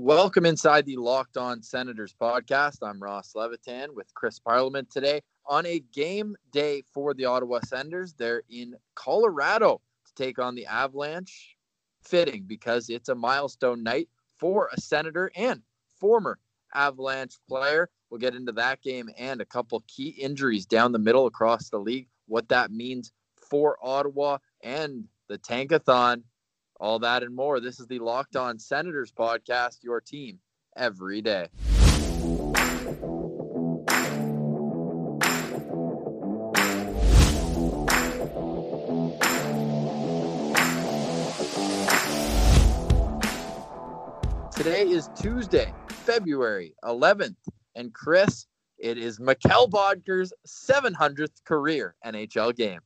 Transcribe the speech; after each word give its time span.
Welcome 0.00 0.44
inside 0.44 0.86
the 0.86 0.96
Locked 0.96 1.36
On 1.36 1.62
Senators 1.62 2.16
podcast. 2.20 2.78
I'm 2.82 3.00
Ross 3.00 3.36
Levitan 3.36 3.94
with 3.94 4.12
Chris 4.12 4.40
Parliament 4.40 4.90
today 4.90 5.22
on 5.46 5.64
a 5.66 5.78
game 5.78 6.34
day 6.50 6.82
for 6.92 7.14
the 7.14 7.26
Ottawa 7.26 7.60
Senators. 7.64 8.12
They're 8.12 8.42
in 8.50 8.74
Colorado 8.96 9.80
to 10.06 10.14
take 10.14 10.40
on 10.40 10.56
the 10.56 10.66
Avalanche. 10.66 11.56
Fitting 12.02 12.42
because 12.48 12.90
it's 12.90 13.08
a 13.08 13.14
milestone 13.14 13.84
night 13.84 14.08
for 14.36 14.68
a 14.72 14.80
Senator 14.80 15.30
and 15.36 15.62
former 16.00 16.40
Avalanche 16.74 17.36
player. 17.48 17.88
We'll 18.10 18.18
get 18.18 18.34
into 18.34 18.52
that 18.52 18.82
game 18.82 19.08
and 19.16 19.40
a 19.40 19.46
couple 19.46 19.84
key 19.86 20.08
injuries 20.08 20.66
down 20.66 20.90
the 20.90 20.98
middle 20.98 21.26
across 21.26 21.70
the 21.70 21.78
league, 21.78 22.08
what 22.26 22.48
that 22.48 22.72
means 22.72 23.12
for 23.36 23.78
Ottawa 23.80 24.38
and 24.60 25.04
the 25.28 25.38
Tankathon 25.38 26.24
all 26.80 26.98
that 27.00 27.22
and 27.22 27.34
more. 27.34 27.60
This 27.60 27.80
is 27.80 27.86
the 27.86 27.98
Locked 27.98 28.36
On 28.36 28.58
Senators 28.58 29.12
podcast, 29.12 29.82
your 29.82 30.00
team 30.00 30.38
every 30.76 31.22
day. 31.22 31.48
Today 44.56 44.82
is 44.82 45.10
Tuesday, 45.16 45.74
February 45.88 46.74
11th. 46.84 47.36
And 47.74 47.92
Chris, 47.92 48.46
it 48.78 48.96
is 48.98 49.18
Mikkel 49.18 49.68
Boedker's 49.68 50.32
700th 50.46 51.44
career 51.44 51.96
NHL 52.04 52.54
game. 52.54 52.80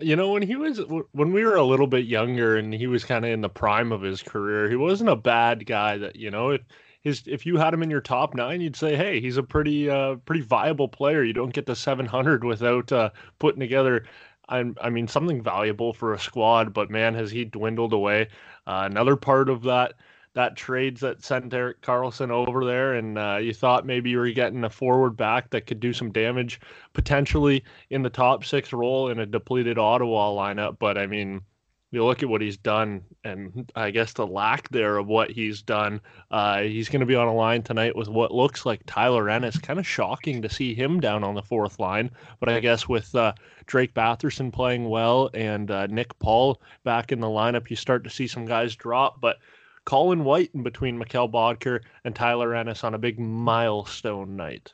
You 0.00 0.16
know, 0.16 0.32
when 0.32 0.42
he 0.42 0.56
was 0.56 0.80
when 1.12 1.32
we 1.32 1.44
were 1.44 1.54
a 1.56 1.64
little 1.64 1.86
bit 1.86 2.06
younger 2.06 2.56
and 2.56 2.74
he 2.74 2.86
was 2.88 3.04
kind 3.04 3.24
of 3.24 3.30
in 3.30 3.42
the 3.42 3.48
prime 3.48 3.92
of 3.92 4.02
his 4.02 4.22
career, 4.22 4.68
he 4.68 4.76
wasn't 4.76 5.10
a 5.10 5.16
bad 5.16 5.66
guy. 5.66 5.98
That 5.98 6.16
you 6.16 6.30
know, 6.30 6.50
if 6.50 6.62
his 7.02 7.22
if 7.26 7.46
you 7.46 7.58
had 7.58 7.72
him 7.72 7.82
in 7.82 7.90
your 7.90 8.00
top 8.00 8.34
nine, 8.34 8.60
you'd 8.60 8.76
say, 8.76 8.96
hey, 8.96 9.20
he's 9.20 9.36
a 9.36 9.42
pretty 9.42 9.88
uh 9.88 10.16
pretty 10.16 10.40
viable 10.42 10.88
player. 10.88 11.22
You 11.22 11.32
don't 11.32 11.52
get 11.52 11.66
to 11.66 11.76
700 11.76 12.42
without 12.44 12.90
uh, 12.90 13.10
putting 13.38 13.60
together. 13.60 14.04
I, 14.48 14.72
I 14.80 14.90
mean, 14.90 15.08
something 15.08 15.42
valuable 15.42 15.92
for 15.94 16.12
a 16.12 16.18
squad, 16.18 16.74
but 16.74 16.90
man, 16.90 17.14
has 17.14 17.30
he 17.30 17.44
dwindled 17.44 17.92
away. 17.92 18.28
Uh, 18.66 18.82
another 18.90 19.16
part 19.16 19.48
of 19.48 19.62
that 19.62 19.94
that 20.34 20.56
trades 20.56 21.00
that 21.00 21.24
sent 21.24 21.54
Erik 21.54 21.80
Karlsson 21.80 22.30
over 22.30 22.64
there, 22.64 22.94
and 22.94 23.16
uh, 23.16 23.38
you 23.40 23.54
thought 23.54 23.86
maybe 23.86 24.10
you 24.10 24.18
were 24.18 24.30
getting 24.30 24.64
a 24.64 24.70
forward 24.70 25.16
back 25.16 25.50
that 25.50 25.66
could 25.66 25.80
do 25.80 25.92
some 25.92 26.12
damage 26.12 26.60
potentially 26.92 27.64
in 27.90 28.02
the 28.02 28.10
top 28.10 28.44
six 28.44 28.72
role 28.72 29.08
in 29.08 29.20
a 29.20 29.26
depleted 29.26 29.78
Ottawa 29.78 30.30
lineup. 30.30 30.76
But 30.78 30.98
I 30.98 31.06
mean, 31.06 31.40
you 31.92 32.04
look 32.04 32.24
at 32.24 32.28
what 32.28 32.40
he's 32.40 32.56
done, 32.56 33.02
and 33.22 33.70
I 33.76 33.92
guess 33.92 34.12
the 34.12 34.26
lack 34.26 34.68
there 34.70 34.96
of 34.96 35.06
what 35.06 35.30
he's 35.30 35.62
done. 35.62 36.00
Uh, 36.32 36.62
he's 36.62 36.88
going 36.88 37.00
to 37.00 37.06
be 37.06 37.14
on 37.14 37.28
a 37.28 37.34
line 37.34 37.62
tonight 37.62 37.94
with 37.94 38.08
what 38.08 38.34
looks 38.34 38.66
like 38.66 38.82
Tyler 38.86 39.30
Ennis. 39.30 39.56
Kind 39.58 39.78
of 39.78 39.86
shocking 39.86 40.42
to 40.42 40.50
see 40.50 40.74
him 40.74 40.98
down 40.98 41.22
on 41.22 41.36
the 41.36 41.42
fourth 41.42 41.78
line, 41.78 42.10
but 42.40 42.48
I 42.48 42.58
guess 42.58 42.88
with 42.88 43.14
uh, 43.14 43.34
Drake 43.66 43.94
Batherson 43.94 44.52
playing 44.52 44.88
well 44.88 45.30
and 45.32 45.70
uh, 45.70 45.86
Nick 45.86 46.18
Paul 46.18 46.60
back 46.82 47.12
in 47.12 47.20
the 47.20 47.28
lineup, 47.28 47.70
you 47.70 47.76
start 47.76 48.02
to 48.02 48.10
see 48.10 48.26
some 48.26 48.44
guys 48.44 48.74
drop. 48.74 49.20
But 49.20 49.36
Colin 49.84 50.24
White 50.24 50.50
in 50.54 50.62
between 50.62 50.98
Mikkel 50.98 51.30
Boedker 51.30 51.80
and 52.04 52.14
Tyler 52.14 52.54
Ennis 52.54 52.84
on 52.84 52.94
a 52.94 52.98
big 52.98 53.18
milestone 53.18 54.36
night. 54.36 54.72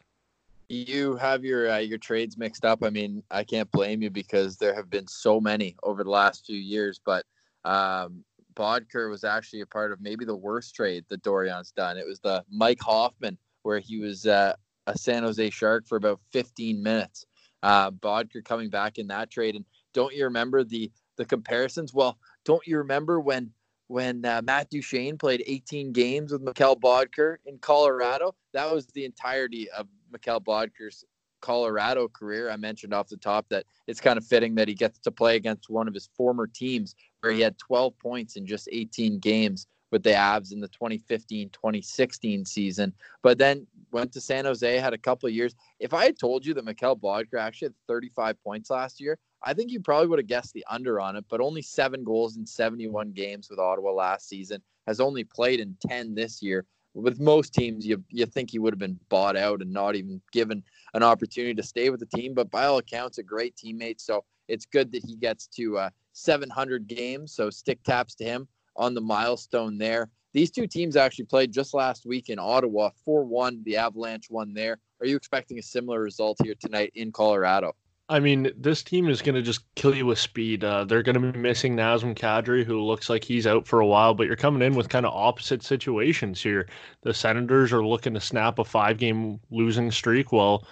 You 0.69 1.17
have 1.17 1.45
your 1.45 1.69
uh, 1.69 1.79
your 1.79 1.99
trades 1.99 2.39
mixed 2.39 2.65
up. 2.65 2.85
I 2.85 2.91
mean, 2.91 3.25
I 3.31 3.43
can't 3.43 3.71
blame 3.73 4.03
you 4.03 4.11
because 4.11 4.57
there 4.57 4.75
have 4.75 4.89
been 4.89 5.09
so 5.09 5.41
many 5.41 5.75
over 5.83 6.05
the 6.05 6.11
last 6.11 6.47
few 6.47 6.57
years. 6.57 7.01
But 7.05 7.25
um, 7.65 8.25
Boedker 8.55 9.11
was 9.11 9.25
actually 9.25 9.63
a 9.63 9.67
part 9.67 9.91
of 9.91 10.01
maybe 10.01 10.25
the 10.25 10.37
worst 10.37 10.77
trade 10.77 11.05
that 11.09 11.23
Dorion's 11.23 11.73
done. 11.73 11.97
It 11.97 12.07
was 12.07 12.21
the 12.21 12.45
Mike 12.49 12.81
Hoffman 12.81 13.37
where 13.63 13.81
he 13.81 13.99
was 13.99 14.27
uh, 14.27 14.55
a 14.87 14.97
San 14.97 15.25
Jose 15.25 15.51
Shark 15.51 15.89
for 15.89 15.97
about 15.97 16.21
15 16.31 16.81
minutes. 16.81 17.27
Uh, 17.63 17.91
Boedker 17.91 18.45
coming 18.45 18.71
back 18.71 18.99
in 18.99 19.09
that 19.09 19.29
trade, 19.29 19.57
and 19.57 19.65
don't 19.93 20.15
you 20.15 20.25
remember 20.25 20.63
the 20.63 20.91
the 21.17 21.25
comparisons? 21.25 21.93
Well, 21.93 22.17
don't 22.45 22.67
you 22.67 22.79
remember 22.79 23.21
when 23.21 23.51
when 23.91 24.25
uh, 24.25 24.41
Matt 24.45 24.71
Duchene 24.71 25.19
played 25.19 25.43
18 25.45 25.91
games 25.93 26.31
with 26.31 26.45
Mikkel 26.45 26.81
Boedker 26.81 27.39
in 27.45 27.59
Colorado. 27.59 28.37
That 28.53 28.73
was 28.73 28.87
the 28.87 29.05
entirety 29.05 29.69
of 29.73 29.89
Mikkel 30.15 30.45
Boedker's 30.45 31.05
Colorado 31.41 32.07
career. 32.07 32.51
I 32.51 32.57
mentioned 32.57 32.95
off 32.95 33.09
the 33.09 33.17
top 33.17 33.47
that 33.49 33.65
it's 33.89 34.01
kind 34.01 34.17
of 34.17 34.25
fitting 34.25 34.55
that 34.55 34.69
he 34.69 34.75
gets 34.75 35.01
to 35.01 35.11
play 35.11 35.35
against 35.35 35.69
one 35.69 35.89
of 35.89 35.95
his 35.95 36.09
former 36.17 36.47
teams 36.47 36.95
where 37.19 37.33
he 37.33 37.41
had 37.41 37.59
12 37.59 37.99
points 37.99 38.37
in 38.37 38.47
just 38.47 38.69
18 38.71 39.19
games 39.19 39.67
with 39.91 40.05
the 40.05 40.11
Avs 40.11 40.53
in 40.53 40.61
the 40.61 40.69
2015-2016 40.69 42.47
season. 42.47 42.93
But 43.25 43.39
then 43.39 43.67
went 43.91 44.13
to 44.13 44.21
San 44.21 44.45
Jose, 44.45 44.79
had 44.79 44.95
a 44.95 44.99
couple 44.99 45.29
of 45.29 45.35
years. 45.35 45.57
If 45.81 45.95
I 45.95 46.05
had 46.05 46.17
told 46.17 46.47
you 46.47 46.55
that 46.55 46.65
Mikkel 46.65 47.01
Boedker 47.01 47.41
actually 47.41 47.67
had 47.67 47.75
35 47.89 48.41
points 48.45 48.71
last 48.71 49.01
year, 49.01 49.19
I 49.43 49.55
think 49.55 49.71
you 49.71 49.81
probably 49.81 50.09
would 50.09 50.19
have 50.19 50.27
guessed 50.27 50.53
the 50.53 50.65
under 50.69 51.01
on 51.01 51.17
it, 51.17 51.25
but 51.29 51.41
only 51.41 51.63
seven 51.63 52.05
goals 52.05 52.37
in 52.37 52.47
71 52.47 53.13
games 53.13 53.49
with 53.49 53.59
Ottawa 53.59 53.93
last 53.93 54.29
season. 54.29 54.63
Has 54.87 55.01
only 55.01 55.25
played 55.25 55.61
in 55.61 55.77
10 55.87 56.15
this 56.15 56.43
year. 56.43 56.67
With 56.95 57.21
most 57.21 57.55
teams, 57.55 57.87
you 57.87 58.03
you 58.09 58.27
think 58.27 58.51
he 58.51 58.59
would 58.59 58.73
have 58.73 58.81
been 58.81 58.99
bought 59.09 59.37
out 59.37 59.63
and 59.63 59.73
not 59.73 59.95
even 59.95 60.21
given 60.33 60.65
an 60.95 61.05
opportunity 61.05 61.55
to 61.55 61.63
stay 61.63 61.89
with 61.91 62.01
the 62.01 62.19
team. 62.19 62.35
But 62.35 62.51
by 62.51 62.65
all 62.65 62.79
accounts, 62.79 63.19
a 63.19 63.23
great 63.23 63.55
teammate. 63.55 64.01
So 64.01 64.25
it's 64.49 64.67
good 64.67 64.91
that 64.93 65.05
he 65.05 65.15
gets 65.15 65.47
to 65.49 65.79
uh, 65.79 65.91
700 66.13 66.89
games. 66.89 67.33
So 67.33 67.49
stick 67.51 67.83
taps 67.85 68.17
to 68.17 68.25
him 68.25 68.49
on 68.77 68.95
the 68.95 69.01
milestone 69.01 69.79
there. 69.79 70.11
These 70.33 70.51
two 70.51 70.67
teams 70.67 70.97
actually 70.97 71.27
played 71.27 71.53
just 71.53 71.75
last 71.75 72.07
week 72.07 72.29
in 72.29 72.39
Ottawa, 72.39 72.91
4 73.05 73.25
1. 73.25 73.63
The 73.65 73.77
Avalanche 73.77 74.29
won 74.31 74.53
there. 74.53 74.79
Are 75.01 75.07
you 75.07 75.17
expecting 75.17 75.59
a 75.59 75.63
similar 75.63 76.01
result 76.01 76.39
here 76.43 76.55
tonight 76.59 76.93
in 76.95 77.13
Colorado? 77.13 77.75
I 78.11 78.19
mean, 78.19 78.51
this 78.57 78.83
team 78.83 79.09
is 79.09 79.23
going 79.23 79.37
to 79.37 79.43
just 79.43 79.73
kill 79.77 79.95
you 79.95 80.05
with 80.05 80.19
speed. 80.19 80.65
Uh, 80.65 80.83
they're 80.85 81.05
going 81.05 81.15
to 81.15 81.33
be 81.33 81.39
missing 81.39 81.77
Nazem 81.77 82.17
Kadri, 82.17 82.65
who 82.65 82.83
looks 82.83 83.09
like 83.09 83.23
he's 83.23 83.47
out 83.47 83.69
for 83.69 83.79
a 83.79 83.87
while, 83.87 84.15
but 84.15 84.27
you're 84.27 84.35
coming 84.35 84.63
in 84.63 84.75
with 84.75 84.89
kind 84.89 85.07
of 85.07 85.15
opposite 85.15 85.63
situations 85.63 86.43
here. 86.43 86.69
The 87.03 87.15
Senators 87.15 87.73
are 87.73 87.87
looking 87.87 88.15
to 88.15 88.21
snap 88.21 88.59
a 88.59 88.65
five 88.65 88.99
game 88.99 89.39
losing 89.53 89.93
streak 89.93 90.33
while 90.33 90.67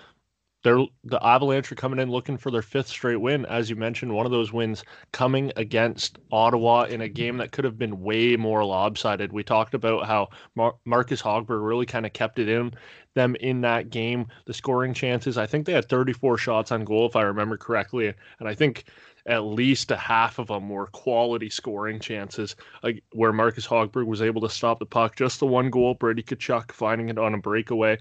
they're 0.64 0.84
the 1.04 1.24
Avalanche 1.24 1.70
are 1.70 1.76
coming 1.76 2.00
in 2.00 2.10
looking 2.10 2.36
for 2.36 2.50
their 2.50 2.62
fifth 2.62 2.88
straight 2.88 3.20
win. 3.20 3.46
As 3.46 3.70
you 3.70 3.76
mentioned, 3.76 4.12
one 4.12 4.26
of 4.26 4.32
those 4.32 4.52
wins 4.52 4.84
coming 5.12 5.52
against 5.56 6.19
Ottawa 6.32 6.84
in 6.84 7.00
a 7.00 7.08
game 7.08 7.36
that 7.36 7.52
could 7.52 7.64
have 7.64 7.78
been 7.78 8.00
way 8.00 8.36
more 8.36 8.64
lopsided. 8.64 9.32
We 9.32 9.44
talked 9.44 9.74
about 9.74 10.06
how 10.06 10.28
Mar- 10.56 10.74
Marcus 10.84 11.22
Hogberg 11.22 11.64
really 11.64 11.86
kind 11.86 12.06
of 12.06 12.12
kept 12.12 12.38
it 12.38 12.48
in 12.48 12.72
them 13.14 13.36
in 13.36 13.60
that 13.62 13.91
game. 13.91 14.26
The 14.46 14.54
scoring 14.54 14.94
chances, 14.94 15.38
I 15.38 15.46
think 15.46 15.66
they 15.66 15.72
had 15.72 15.88
34 15.88 16.38
shots 16.38 16.72
on 16.72 16.84
goal, 16.84 17.06
if 17.06 17.16
I 17.16 17.22
remember 17.22 17.56
correctly, 17.56 18.12
and 18.38 18.48
I 18.48 18.54
think 18.54 18.84
at 19.26 19.44
least 19.44 19.90
a 19.90 19.96
half 19.96 20.38
of 20.38 20.46
them 20.46 20.69
were 20.69 20.86
quality 20.86 21.50
scoring 21.50 22.00
chances, 22.00 22.56
like 22.82 23.02
where 23.12 23.32
Marcus 23.32 23.66
Hogberg 23.66 24.06
was 24.06 24.22
able 24.22 24.40
to 24.40 24.48
stop 24.48 24.78
the 24.78 24.86
puck. 24.86 25.16
Just 25.16 25.40
the 25.40 25.46
one 25.46 25.69
goal, 25.70 25.94
Brady 25.94 26.22
Tkachuk 26.22 26.72
finding 26.72 27.10
it 27.10 27.19
on 27.19 27.34
a 27.34 27.38
breakaway. 27.38 27.98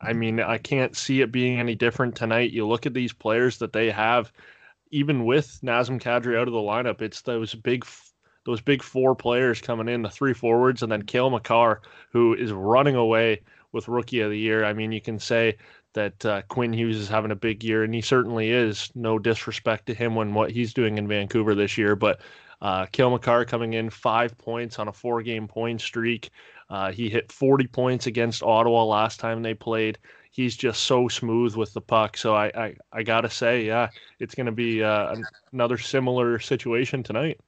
I 0.00 0.12
mean, 0.12 0.40
I 0.40 0.58
can't 0.58 0.96
see 0.96 1.20
it 1.20 1.32
being 1.32 1.58
any 1.58 1.74
different 1.74 2.14
tonight. 2.14 2.52
You 2.52 2.66
look 2.66 2.86
at 2.86 2.94
these 2.94 3.12
players 3.12 3.58
that 3.58 3.72
they 3.72 3.90
have, 3.90 4.32
even 4.90 5.24
with 5.24 5.58
Nazem 5.62 6.00
Kadri 6.00 6.38
out 6.38 6.48
of 6.48 6.54
the 6.54 6.60
lineup, 6.60 7.00
it's 7.00 7.22
those 7.22 7.54
big 7.54 7.84
those 8.44 8.60
big 8.60 8.82
four 8.82 9.16
players 9.16 9.60
coming 9.60 9.88
in, 9.88 10.02
the 10.02 10.10
three 10.10 10.32
forwards, 10.32 10.82
and 10.82 10.92
then 10.92 11.02
Cale 11.02 11.30
Makar, 11.30 11.82
who 12.12 12.34
is 12.34 12.52
running 12.52 12.94
away 12.94 13.42
with 13.72 13.88
Rookie 13.88 14.20
of 14.20 14.30
the 14.30 14.38
Year. 14.38 14.64
I 14.64 14.72
mean, 14.72 14.92
you 14.92 15.00
can 15.00 15.18
say 15.18 15.56
that 15.94 16.24
uh, 16.24 16.42
Quinn 16.42 16.72
Hughes 16.72 16.96
is 16.96 17.08
having 17.08 17.32
a 17.32 17.36
big 17.36 17.64
year, 17.64 17.82
and 17.82 17.92
he 17.92 18.00
certainly 18.00 18.50
is. 18.50 18.90
No 18.94 19.18
disrespect 19.18 19.86
to 19.86 19.94
him 19.94 20.14
when 20.14 20.32
what 20.32 20.52
he's 20.52 20.72
doing 20.72 20.96
in 20.96 21.08
Vancouver 21.08 21.56
this 21.56 21.76
year, 21.76 21.96
but 21.96 22.20
uh, 22.60 22.86
Cale 22.86 23.10
Makar 23.10 23.44
coming 23.44 23.72
in 23.72 23.90
five 23.90 24.36
points 24.38 24.78
on 24.78 24.88
a 24.88 24.92
four-game 24.92 25.48
point 25.48 25.80
streak. 25.80 26.30
Uh, 26.68 26.90
he 26.90 27.08
hit 27.08 27.30
40 27.30 27.66
points 27.68 28.06
against 28.06 28.42
Ottawa 28.42 28.84
last 28.84 29.20
time 29.20 29.42
they 29.42 29.54
played. 29.54 29.98
He's 30.30 30.56
just 30.56 30.84
so 30.84 31.08
smooth 31.08 31.56
with 31.56 31.72
the 31.72 31.80
puck. 31.80 32.16
So 32.16 32.34
I, 32.34 32.46
I, 32.54 32.76
I 32.92 33.02
gotta 33.02 33.30
say, 33.30 33.64
yeah, 33.64 33.88
it's 34.18 34.34
to 34.34 34.52
be 34.52 34.82
uh, 34.82 35.16
another 35.52 35.78
similar 35.78 36.38
situation 36.38 37.02
tonight. 37.02 37.40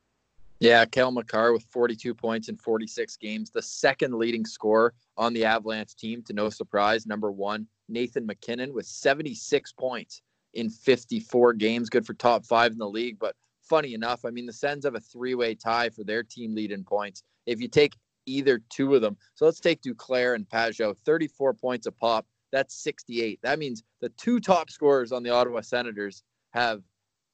Yeah, 0.61 0.85
Cale 0.87 1.13
Makar 1.13 1.53
with 1.53 1.65
42 1.71 2.15
points 2.15 2.49
in 2.49 2.57
46 2.57 3.17
games, 3.19 3.51
the 3.51 3.63
second 3.63 4.15
leading 4.15 4.45
scorer 4.45 4.93
on 5.17 5.33
the 5.33 5.45
Avalanche 5.45 5.95
team, 5.95 6.23
to 6.25 6.33
no 6.33 6.51
surprise. 6.51 7.07
Number 7.07 7.31
one, 7.31 7.67
Nathan 7.89 8.27
MacKinnon 8.27 8.73
with 8.75 8.87
76 8.87 9.73
points 9.73 10.23
in 10.55 10.69
54 10.69 11.53
games, 11.55 11.89
good 11.89 12.05
for 12.05 12.15
top 12.15 12.45
five 12.45 12.73
in 12.73 12.79
the 12.79 12.89
league. 12.89 13.21
But 13.21 13.37
funny 13.63 13.95
enough, 13.95 14.25
I 14.25 14.31
mean, 14.31 14.47
the 14.47 14.53
Sens 14.53 14.85
have 14.85 14.97
a 14.97 15.01
three 15.01 15.37
way 15.37 15.55
tie 15.55 15.91
for 15.91 16.03
their 16.03 16.25
team 16.25 16.55
lead 16.57 16.73
in 16.73 16.83
points. 16.83 17.23
If 17.47 17.61
you 17.61 17.69
take 17.69 17.95
either 18.29 18.61
two 18.69 18.95
of 18.95 19.03
them. 19.03 19.17
So 19.35 19.45
let's 19.45 19.61
take 19.61 19.83
Duclair 19.83 20.35
and 20.35 20.49
Pageau, 20.49 20.97
34 20.97 21.55
points 21.55 21.87
a 21.87 21.93
pop. 21.93 22.27
That's 22.53 22.75
68. 22.83 23.41
That 23.43 23.59
means 23.59 23.83
the 24.01 24.09
two 24.11 24.41
top 24.41 24.71
scorers 24.71 25.13
on 25.13 25.23
the 25.23 25.31
Ottawa 25.31 25.61
Senators 25.61 26.23
have 26.51 26.83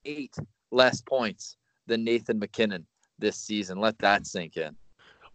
eight 0.05 0.35
less 0.71 1.01
points 1.01 1.57
than 1.87 2.05
Nathan 2.05 2.39
MacKinnon 2.39 2.87
this 3.19 3.37
season. 3.37 3.79
Let 3.79 3.99
that 3.99 4.27
sink 4.27 4.57
in. 4.57 4.77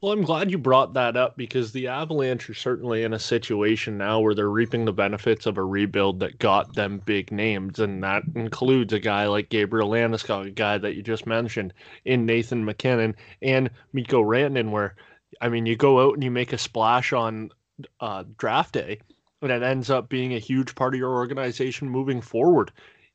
Well, 0.01 0.13
I'm 0.13 0.23
glad 0.23 0.49
you 0.49 0.57
brought 0.57 0.93
that 0.93 1.17
up 1.17 1.35
because 1.35 1.73
the 1.73 1.87
Avalanche 1.87 2.49
are 2.49 2.53
certainly 2.53 3.03
in 3.03 3.11
a 3.11 3.19
situation 3.19 3.97
now 3.97 4.21
where 4.21 4.33
they're 4.33 4.49
reaping 4.49 4.85
the 4.85 4.93
benefits 4.93 5.45
of 5.45 5.57
a 5.57 5.63
rebuild 5.65 6.21
that 6.21 6.39
got 6.39 6.73
them 6.73 7.01
big 7.03 7.33
names. 7.33 7.79
And 7.79 8.01
that 8.01 8.23
includes 8.33 8.93
a 8.93 8.99
guy 8.99 9.27
like 9.27 9.49
Gabriel 9.49 9.89
Landeskog, 9.89 10.47
a 10.47 10.51
guy 10.51 10.77
that 10.77 10.95
you 10.95 11.03
just 11.03 11.27
mentioned, 11.27 11.73
in 12.05 12.25
Nathan 12.25 12.63
MacKinnon 12.63 13.13
and 13.41 13.69
Mikko 13.91 14.23
Rantanen, 14.23 14.71
where, 14.71 14.95
I 15.41 15.49
mean, 15.49 15.65
you 15.65 15.75
go 15.75 16.07
out 16.07 16.13
and 16.13 16.23
you 16.23 16.31
make 16.31 16.53
a 16.53 16.57
splash 16.57 17.13
on 17.13 17.49
uh, 17.99 18.23
draft 18.37 18.73
day, 18.73 18.99
and 19.41 19.51
it 19.51 19.63
ends 19.63 19.89
up 19.89 20.09
being 20.09 20.33
a 20.33 20.39
huge 20.39 20.75
part 20.75 20.93
of 20.93 20.99
your 20.99 21.13
organization 21.13 21.89
moving 21.89 22.21
forward. 22.21 22.71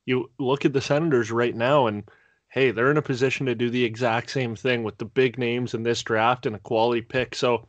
You 0.07 0.31
look 0.39 0.65
at 0.65 0.73
the 0.73 0.81
Senators 0.81 1.31
right 1.31 1.55
now 1.55 1.87
and– 1.87 2.05
hey, 2.55 2.71
they're 2.71 2.93
in 2.93 2.97
a 2.97 3.03
position 3.03 3.47
to 3.47 3.55
do 3.57 3.69
the 3.69 3.83
exact 3.83 4.31
same 4.31 4.55
thing 4.55 4.85
with 4.85 4.97
the 4.99 5.05
big 5.05 5.39
names 5.39 5.75
in 5.75 5.83
this 5.83 6.05
draft 6.05 6.47
and 6.47 6.55
a 6.55 6.61
quality 6.61 7.03
pick. 7.03 7.35
So 7.35 7.67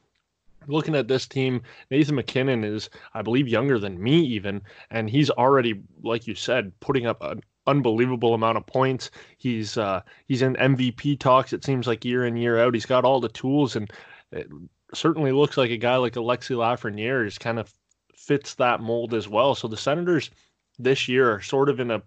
looking 0.68 0.96
at 0.96 1.08
this 1.08 1.26
team, 1.26 1.64
Nathan 1.90 2.14
MacKinnon 2.14 2.64
is, 2.64 2.92
I 3.16 3.24
believe, 3.24 3.48
younger 3.48 3.80
than 3.80 4.02
me 4.02 4.20
even, 4.20 4.62
and 4.92 5.10
he's 5.10 5.32
already, 5.32 5.82
like 6.04 6.28
you 6.28 6.36
said, 6.36 6.72
putting 6.82 7.08
up 7.08 7.24
an 7.24 7.42
unbelievable 7.66 8.36
amount 8.36 8.60
of 8.60 8.68
points. 8.68 9.10
He's 9.40 9.76
uh, 9.76 10.02
he's 10.28 10.44
in 10.44 10.54
MVP 10.54 11.20
talks. 11.20 11.52
It 11.52 11.66
seems 11.66 11.88
like 11.88 12.06
year 12.06 12.28
in 12.28 12.38
year 12.38 12.60
out, 12.60 12.76
he's 12.76 12.86
got 12.86 13.06
all 13.06 13.20
the 13.20 13.30
tools, 13.30 13.76
and 13.76 13.92
it 14.36 14.48
certainly 14.94 15.32
looks 15.32 15.58
like 15.58 15.72
a 15.72 15.78
guy 15.78 15.96
like 15.96 16.14
Alexi 16.14 16.56
Lafreniere 16.56 17.26
is 17.26 17.38
kind 17.38 17.58
of 17.58 17.74
fits 18.16 18.56
that 18.56 18.82
mold 18.82 19.14
as 19.14 19.28
well. 19.28 19.56
So 19.56 19.68
the 19.68 19.78
Senators 19.78 20.30
this 20.78 21.08
year 21.08 21.32
are 21.32 21.42
sort 21.42 21.70
of 21.70 21.80
in 21.80 21.92
a 21.92 22.04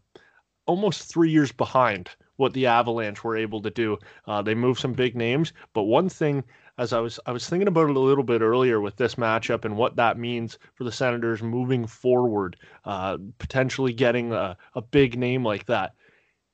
almost 0.67 1.11
three 1.11 1.31
years 1.31 1.51
behind 1.51 2.11
what 2.37 2.53
the 2.53 2.67
Avalanche 2.67 3.25
were 3.25 3.37
able 3.37 3.63
to 3.63 3.71
do. 3.71 3.99
Uh, 4.27 4.43
they 4.43 4.55
moved 4.55 4.81
some 4.81 4.93
big 4.93 5.17
names, 5.17 5.53
but 5.73 5.85
one 5.85 6.09
thing, 6.09 6.45
as 6.77 6.93
I 6.93 7.01
was 7.01 7.19
I 7.27 7.33
was 7.33 7.49
thinking 7.49 7.67
about 7.67 7.91
it 7.91 7.97
a 7.97 8.01
little 8.01 8.23
bit 8.23 8.43
earlier 8.43 8.81
with 8.81 8.97
this 8.97 9.15
matchup 9.15 9.65
and 9.65 9.77
what 9.77 9.97
that 9.97 10.19
means 10.19 10.59
for 10.75 10.85
the 10.85 10.93
Senators 10.93 11.43
moving 11.43 11.87
forward, 11.87 12.57
uh, 12.85 13.17
potentially 13.39 13.93
getting 13.93 14.33
a, 14.33 14.57
a 14.75 14.83
big 14.83 15.19
name 15.19 15.45
like 15.45 15.67
that. 15.67 15.95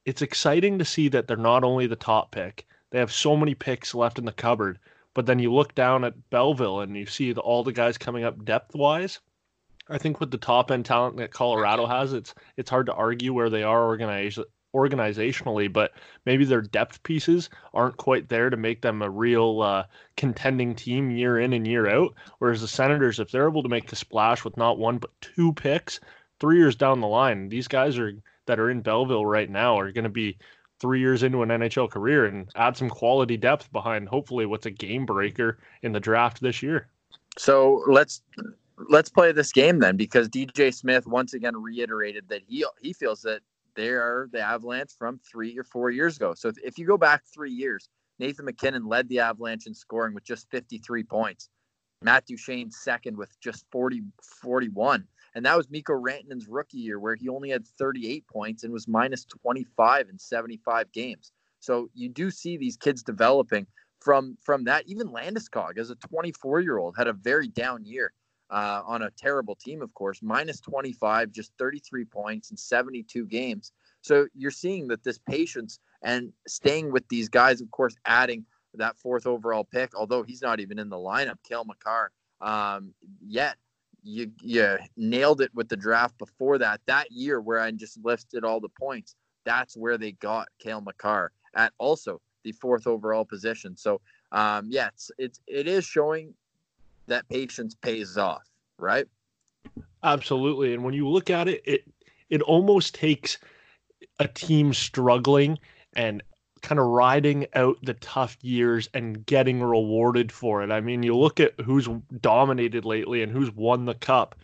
It's 0.05 0.23
exciting 0.23 0.79
to 0.79 0.85
see 0.85 1.09
that 1.09 1.27
they're 1.27 1.37
not 1.37 1.65
only 1.65 1.87
the 1.87 1.97
top 1.97 2.31
pick; 2.31 2.67
they 2.91 2.99
have 2.99 3.13
so 3.13 3.37
many 3.37 3.55
picks 3.55 3.95
left 3.95 4.19
in 4.19 4.25
the 4.25 4.33
cupboard. 4.33 4.79
But 5.15 5.27
then 5.27 5.39
you 5.39 5.53
look 5.53 5.75
down 5.75 6.05
at 6.05 6.31
Belleville 6.31 6.81
and 6.81 6.97
you 6.97 7.07
see 7.07 7.33
the, 7.33 7.41
all 7.41 7.63
the 7.63 7.73
guys 7.73 7.97
coming 7.97 8.25
up 8.25 8.45
depth 8.45 8.75
wise. 8.75 9.21
I 9.89 9.99
think 9.99 10.19
with 10.19 10.31
the 10.31 10.39
top 10.39 10.71
end 10.71 10.87
talent 10.87 11.17
that 11.19 11.31
Colorado 11.31 11.87
has, 11.87 12.13
it's 12.13 12.35
it's 12.57 12.71
hard 12.71 12.87
to 12.87 12.95
argue 12.95 13.33
where 13.33 13.51
they 13.51 13.63
are 13.63 13.97
organizationally, 14.75 15.73
but 15.73 15.93
maybe 16.25 16.45
their 16.45 16.63
depth 16.63 17.03
pieces 17.03 17.51
aren't 17.75 17.97
quite 17.97 18.29
there 18.29 18.51
to 18.51 18.57
make 18.57 18.81
them 18.81 19.03
a 19.03 19.11
real 19.11 19.61
uh, 19.61 19.85
contending 20.17 20.75
team 20.75 21.11
year 21.11 21.39
in 21.39 21.53
and 21.53 21.67
year 21.67 21.89
out. 21.89 22.15
Whereas 22.39 22.61
the 22.63 22.69
Senators, 22.69 23.21
if 23.21 23.31
they're 23.31 23.49
able 23.49 23.63
to 23.63 23.69
make 23.69 23.89
the 23.89 23.97
splash 23.97 24.43
with 24.43 24.57
not 24.57 24.79
one 24.79 24.99
but 24.99 25.11
two 25.21 25.53
picks, 25.53 26.01
three 26.41 26.57
years 26.57 26.77
down 26.77 27.01
the 27.01 27.07
line, 27.07 27.49
these 27.49 27.69
guys 27.69 27.99
are 27.99 28.13
that 28.47 28.59
are 28.59 28.71
in 28.71 28.81
Belleville 28.81 29.27
right 29.27 29.51
now 29.51 29.79
are 29.79 29.93
going 29.93 30.05
to 30.05 30.11
be 30.11 30.39
three 30.81 31.01
years 31.01 31.23
into 31.23 31.43
an 31.43 31.49
NHL 31.49 31.91
career 31.91 32.27
and 32.27 32.49
add 32.57 32.77
some 32.77 32.89
quality 32.89 33.37
depth 33.37 33.71
behind 33.73 34.09
hopefully 34.09 34.47
what's 34.47 34.67
a 34.67 34.71
game 34.71 35.07
breaker 35.07 35.59
in 35.83 35.93
the 35.93 36.01
draft 36.01 36.41
this 36.41 36.63
year. 36.63 36.89
So 37.39 37.83
let's 37.89 38.23
let's 38.89 39.09
play 39.09 39.33
this 39.33 39.53
game 39.53 39.79
then 39.79 39.97
because 39.97 40.29
DJ 40.29 40.75
Smith 40.75 41.07
once 41.07 41.35
again 41.35 41.57
reiterated 41.57 42.29
that 42.29 42.43
he 42.47 42.65
he 42.81 42.93
feels 42.93 43.23
that 43.23 43.41
they 43.75 43.89
are 43.89 44.29
the 44.33 44.41
Avalanche 44.41 44.93
from 44.99 45.19
three 45.19 45.59
or 45.59 45.65
four 45.65 45.91
years 45.91 46.17
ago. 46.17 46.35
So 46.35 46.53
if 46.63 46.79
you 46.79 46.87
go 46.87 46.97
back 46.97 47.23
three 47.33 47.51
years, 47.51 47.89
Nathan 48.19 48.45
MacKinnon 48.45 48.87
led 48.87 49.09
the 49.09 49.21
Avalanche 49.21 49.67
in 49.67 49.75
scoring 49.75 50.15
with 50.15 50.25
just 50.25 50.49
53 50.51 51.03
points. 51.05 51.49
Matt 52.03 52.27
Duchene 52.27 52.71
second 52.71 53.17
with 53.17 53.31
just 53.41 53.65
40, 53.73 54.03
41. 54.43 55.07
And 55.35 55.45
that 55.47 55.57
was 55.57 55.69
Mikko 55.69 55.95
Rantanen's 55.95 56.49
rookie 56.49 56.79
year 56.79 56.99
where 56.99 57.17
he 57.17 57.29
only 57.29 57.51
had 57.51 57.67
38 57.67 58.27
points 58.29 58.65
and 58.65 58.73
was 58.73 58.87
minus 58.87 59.25
25 59.25 60.09
in 60.09 60.19
75 60.19 60.93
games. 60.93 61.33
So 61.61 61.89
you 61.95 62.09
do 62.09 62.31
see 62.31 62.57
these 62.57 62.77
kids 62.77 63.03
developing 63.03 63.67
from 64.01 64.37
from 64.43 64.65
that. 64.65 64.87
Even 64.87 65.09
Landeskog, 65.09 65.79
as 65.79 65.91
a 65.91 65.97
24 65.97 66.61
year 66.61 66.79
old, 66.79 66.95
had 66.97 67.09
a 67.09 67.13
very 67.13 67.49
down 67.49 67.85
year 67.85 68.13
uh, 68.51 68.83
on 68.87 69.03
a 69.03 69.11
terrible 69.11 69.57
team, 69.57 69.83
of 69.83 69.93
course, 69.95 70.21
minus 70.23 70.61
25, 70.61 71.33
just 71.33 71.53
33 71.59 72.05
points 72.05 72.51
in 72.51 72.57
72 72.57 73.27
games. 73.27 73.73
So 74.03 74.29
you're 74.35 74.51
seeing 74.51 74.87
that 74.89 75.03
this 75.03 75.19
patience 75.19 75.81
and 76.03 76.33
staying 76.47 76.93
with 76.93 77.09
these 77.09 77.29
guys, 77.29 77.63
of 77.63 77.71
course, 77.71 77.97
adding 78.05 78.45
that 78.75 78.99
fourth 78.99 79.27
overall 79.27 79.65
pick, 79.65 79.95
although 79.95 80.23
he's 80.23 80.43
not 80.43 80.61
even 80.61 80.79
in 80.79 80.91
the 80.91 80.97
lineup, 80.97 81.37
Cale 81.49 81.65
Makar, 81.65 82.11
um, 82.41 82.93
yet 83.27 83.57
you, 84.05 84.31
you 84.43 84.79
nailed 84.97 85.41
it 85.41 85.51
with 85.55 85.69
the 85.69 85.77
draft 85.77 86.17
before 86.19 86.59
that. 86.59 86.81
That 86.87 87.11
year 87.11 87.41
where 87.41 87.61
I 87.61 87.71
just 87.73 87.99
listed 88.05 88.45
all 88.45 88.61
the 88.61 88.69
points, 88.69 89.17
that's 89.45 89.77
where 89.77 89.99
they 89.99 90.13
got 90.13 90.49
Cale 90.61 90.81
Makar 90.81 91.33
at 91.57 91.73
also 91.79 92.21
the 92.45 92.53
fourth 92.53 92.87
overall 92.87 93.25
position. 93.25 93.77
So 93.77 94.01
um, 94.33 94.67
yeah, 94.69 94.89
it's, 94.89 95.11
it's 95.19 95.41
it 95.47 95.67
is 95.67 95.85
showing 95.85 96.35
that 97.07 97.29
patience 97.29 97.75
pays 97.75 98.19
off, 98.19 98.43
right? 98.79 99.07
Absolutely. 100.03 100.75
And 100.75 100.85
when 100.85 100.95
you 100.95 101.09
look 101.09 101.31
at 101.31 101.49
it, 101.49 101.63
it 101.65 101.85
it 102.31 102.43
almost 102.43 102.95
takes 102.95 103.39
a 104.19 104.29
team 104.29 104.73
struggling 104.73 105.59
and 105.95 106.23
kind 106.65 106.79
of 106.79 106.87
riding 106.87 107.47
out 107.55 107.77
the 107.83 107.95
tough 107.95 108.39
years 108.41 108.89
and 108.95 109.25
getting 109.27 109.63
rewarded 109.63 110.33
for 110.33 110.63
it. 110.63 110.73
I 110.73 110.81
mean, 110.81 111.03
you 111.03 111.15
look 111.15 111.39
at 111.39 111.61
who's 111.61 111.89
dominated 112.21 112.87
lately 112.87 113.23
and 113.23 113.31
who's 113.31 113.53
won 113.53 113.85
the 113.85 113.95
cup. 113.95 114.35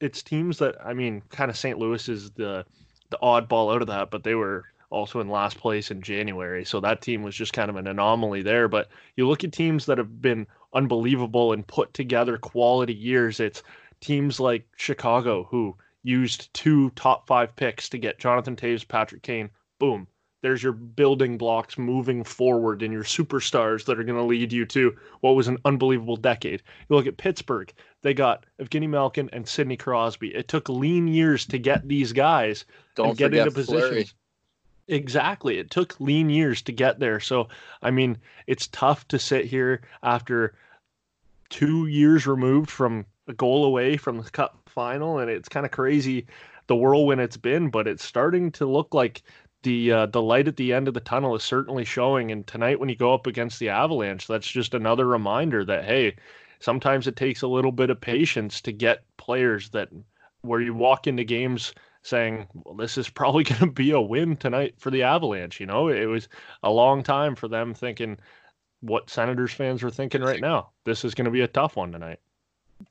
It's 0.00 0.22
teams 0.22 0.58
that 0.58 0.74
I 0.84 0.94
mean, 0.94 1.22
kind 1.30 1.50
of 1.50 1.56
St. 1.56 1.78
Louis 1.78 2.08
is 2.08 2.30
the 2.30 2.64
the 3.10 3.18
oddball 3.22 3.74
out 3.74 3.82
of 3.82 3.88
that, 3.88 4.10
but 4.10 4.24
they 4.24 4.34
were 4.34 4.64
also 4.88 5.20
in 5.20 5.28
last 5.28 5.58
place 5.58 5.90
in 5.90 6.00
January. 6.00 6.64
So 6.64 6.80
that 6.80 7.02
team 7.02 7.22
was 7.22 7.34
just 7.34 7.52
kind 7.52 7.68
of 7.68 7.76
an 7.76 7.86
anomaly 7.86 8.42
there. 8.42 8.68
But 8.68 8.88
you 9.16 9.28
look 9.28 9.44
at 9.44 9.52
teams 9.52 9.86
that 9.86 9.98
have 9.98 10.22
been 10.22 10.46
unbelievable 10.74 11.52
and 11.52 11.66
put 11.66 11.92
together 11.92 12.38
quality 12.38 12.94
years. 12.94 13.38
It's 13.38 13.62
teams 14.00 14.40
like 14.40 14.66
Chicago 14.76 15.44
who 15.44 15.76
used 16.02 16.52
two 16.54 16.90
top 16.90 17.26
five 17.26 17.54
picks 17.54 17.90
to 17.90 17.98
get 17.98 18.18
Jonathan 18.18 18.56
Toews, 18.56 18.88
Patrick 18.88 19.22
Kane. 19.22 19.50
Boom. 19.78 20.06
There's 20.42 20.62
your 20.62 20.72
building 20.72 21.38
blocks 21.38 21.78
moving 21.78 22.22
forward 22.22 22.82
and 22.82 22.92
your 22.92 23.04
superstars 23.04 23.84
that 23.86 23.98
are 23.98 24.04
going 24.04 24.18
to 24.18 24.24
lead 24.24 24.52
you 24.52 24.66
to 24.66 24.96
what 25.20 25.34
was 25.34 25.48
an 25.48 25.58
unbelievable 25.64 26.16
decade. 26.16 26.62
You 26.88 26.96
look 26.96 27.06
at 27.06 27.16
Pittsburgh, 27.16 27.72
they 28.02 28.14
got 28.14 28.44
Evgeny 28.60 28.88
Malkin 28.88 29.30
and 29.32 29.48
Sidney 29.48 29.76
Crosby. 29.76 30.34
It 30.34 30.48
took 30.48 30.68
lean 30.68 31.08
years 31.08 31.46
to 31.46 31.58
get 31.58 31.88
these 31.88 32.12
guys 32.12 32.64
Don't 32.94 33.08
and 33.08 33.18
get 33.18 33.34
into 33.34 33.50
positions. 33.50 34.14
Exactly. 34.88 35.58
It 35.58 35.70
took 35.70 35.98
lean 36.00 36.30
years 36.30 36.62
to 36.62 36.72
get 36.72 37.00
there. 37.00 37.18
So, 37.18 37.48
I 37.82 37.90
mean, 37.90 38.18
it's 38.46 38.68
tough 38.68 39.08
to 39.08 39.18
sit 39.18 39.46
here 39.46 39.80
after 40.02 40.54
two 41.48 41.86
years 41.86 42.26
removed 42.26 42.70
from 42.70 43.04
a 43.26 43.32
goal 43.32 43.64
away 43.64 43.96
from 43.96 44.18
the 44.18 44.30
cup 44.30 44.58
final, 44.66 45.18
and 45.18 45.30
it's 45.30 45.48
kind 45.48 45.66
of 45.66 45.72
crazy 45.72 46.26
the 46.68 46.76
whirlwind 46.76 47.20
it's 47.20 47.36
been, 47.36 47.68
but 47.70 47.86
it's 47.86 48.04
starting 48.04 48.50
to 48.52 48.66
look 48.66 48.94
like 48.94 49.22
the 49.66 49.90
uh, 49.90 50.06
the 50.06 50.22
light 50.22 50.46
at 50.46 50.56
the 50.56 50.72
end 50.72 50.86
of 50.86 50.94
the 50.94 51.00
tunnel 51.00 51.34
is 51.34 51.42
certainly 51.42 51.84
showing. 51.84 52.30
And 52.30 52.46
tonight, 52.46 52.78
when 52.78 52.88
you 52.88 52.94
go 52.94 53.12
up 53.12 53.26
against 53.26 53.58
the 53.58 53.68
Avalanche, 53.68 54.28
that's 54.28 54.46
just 54.46 54.74
another 54.74 55.06
reminder 55.06 55.64
that 55.64 55.84
hey, 55.84 56.14
sometimes 56.60 57.08
it 57.08 57.16
takes 57.16 57.42
a 57.42 57.48
little 57.48 57.72
bit 57.72 57.90
of 57.90 58.00
patience 58.00 58.60
to 58.60 58.72
get 58.72 59.02
players 59.16 59.68
that 59.70 59.88
where 60.42 60.60
you 60.60 60.72
walk 60.72 61.08
into 61.08 61.24
games 61.24 61.74
saying, 62.02 62.46
well, 62.54 62.76
this 62.76 62.96
is 62.96 63.08
probably 63.20 63.42
going 63.42 63.60
to 63.60 63.66
be 63.66 63.90
a 63.90 64.00
win 64.00 64.36
tonight 64.36 64.74
for 64.78 64.90
the 64.90 65.02
Avalanche. 65.02 65.58
You 65.58 65.66
know, 65.66 65.88
it 65.88 66.06
was 66.06 66.28
a 66.62 66.70
long 66.70 67.02
time 67.02 67.34
for 67.34 67.48
them 67.48 67.74
thinking 67.74 68.18
what 68.82 69.10
Senators 69.10 69.52
fans 69.52 69.82
are 69.82 69.90
thinking 69.90 70.22
right 70.22 70.40
now. 70.40 70.70
This 70.84 71.04
is 71.04 71.12
going 71.12 71.24
to 71.24 71.30
be 71.32 71.40
a 71.40 71.48
tough 71.48 71.74
one 71.74 71.90
tonight. 71.90 72.20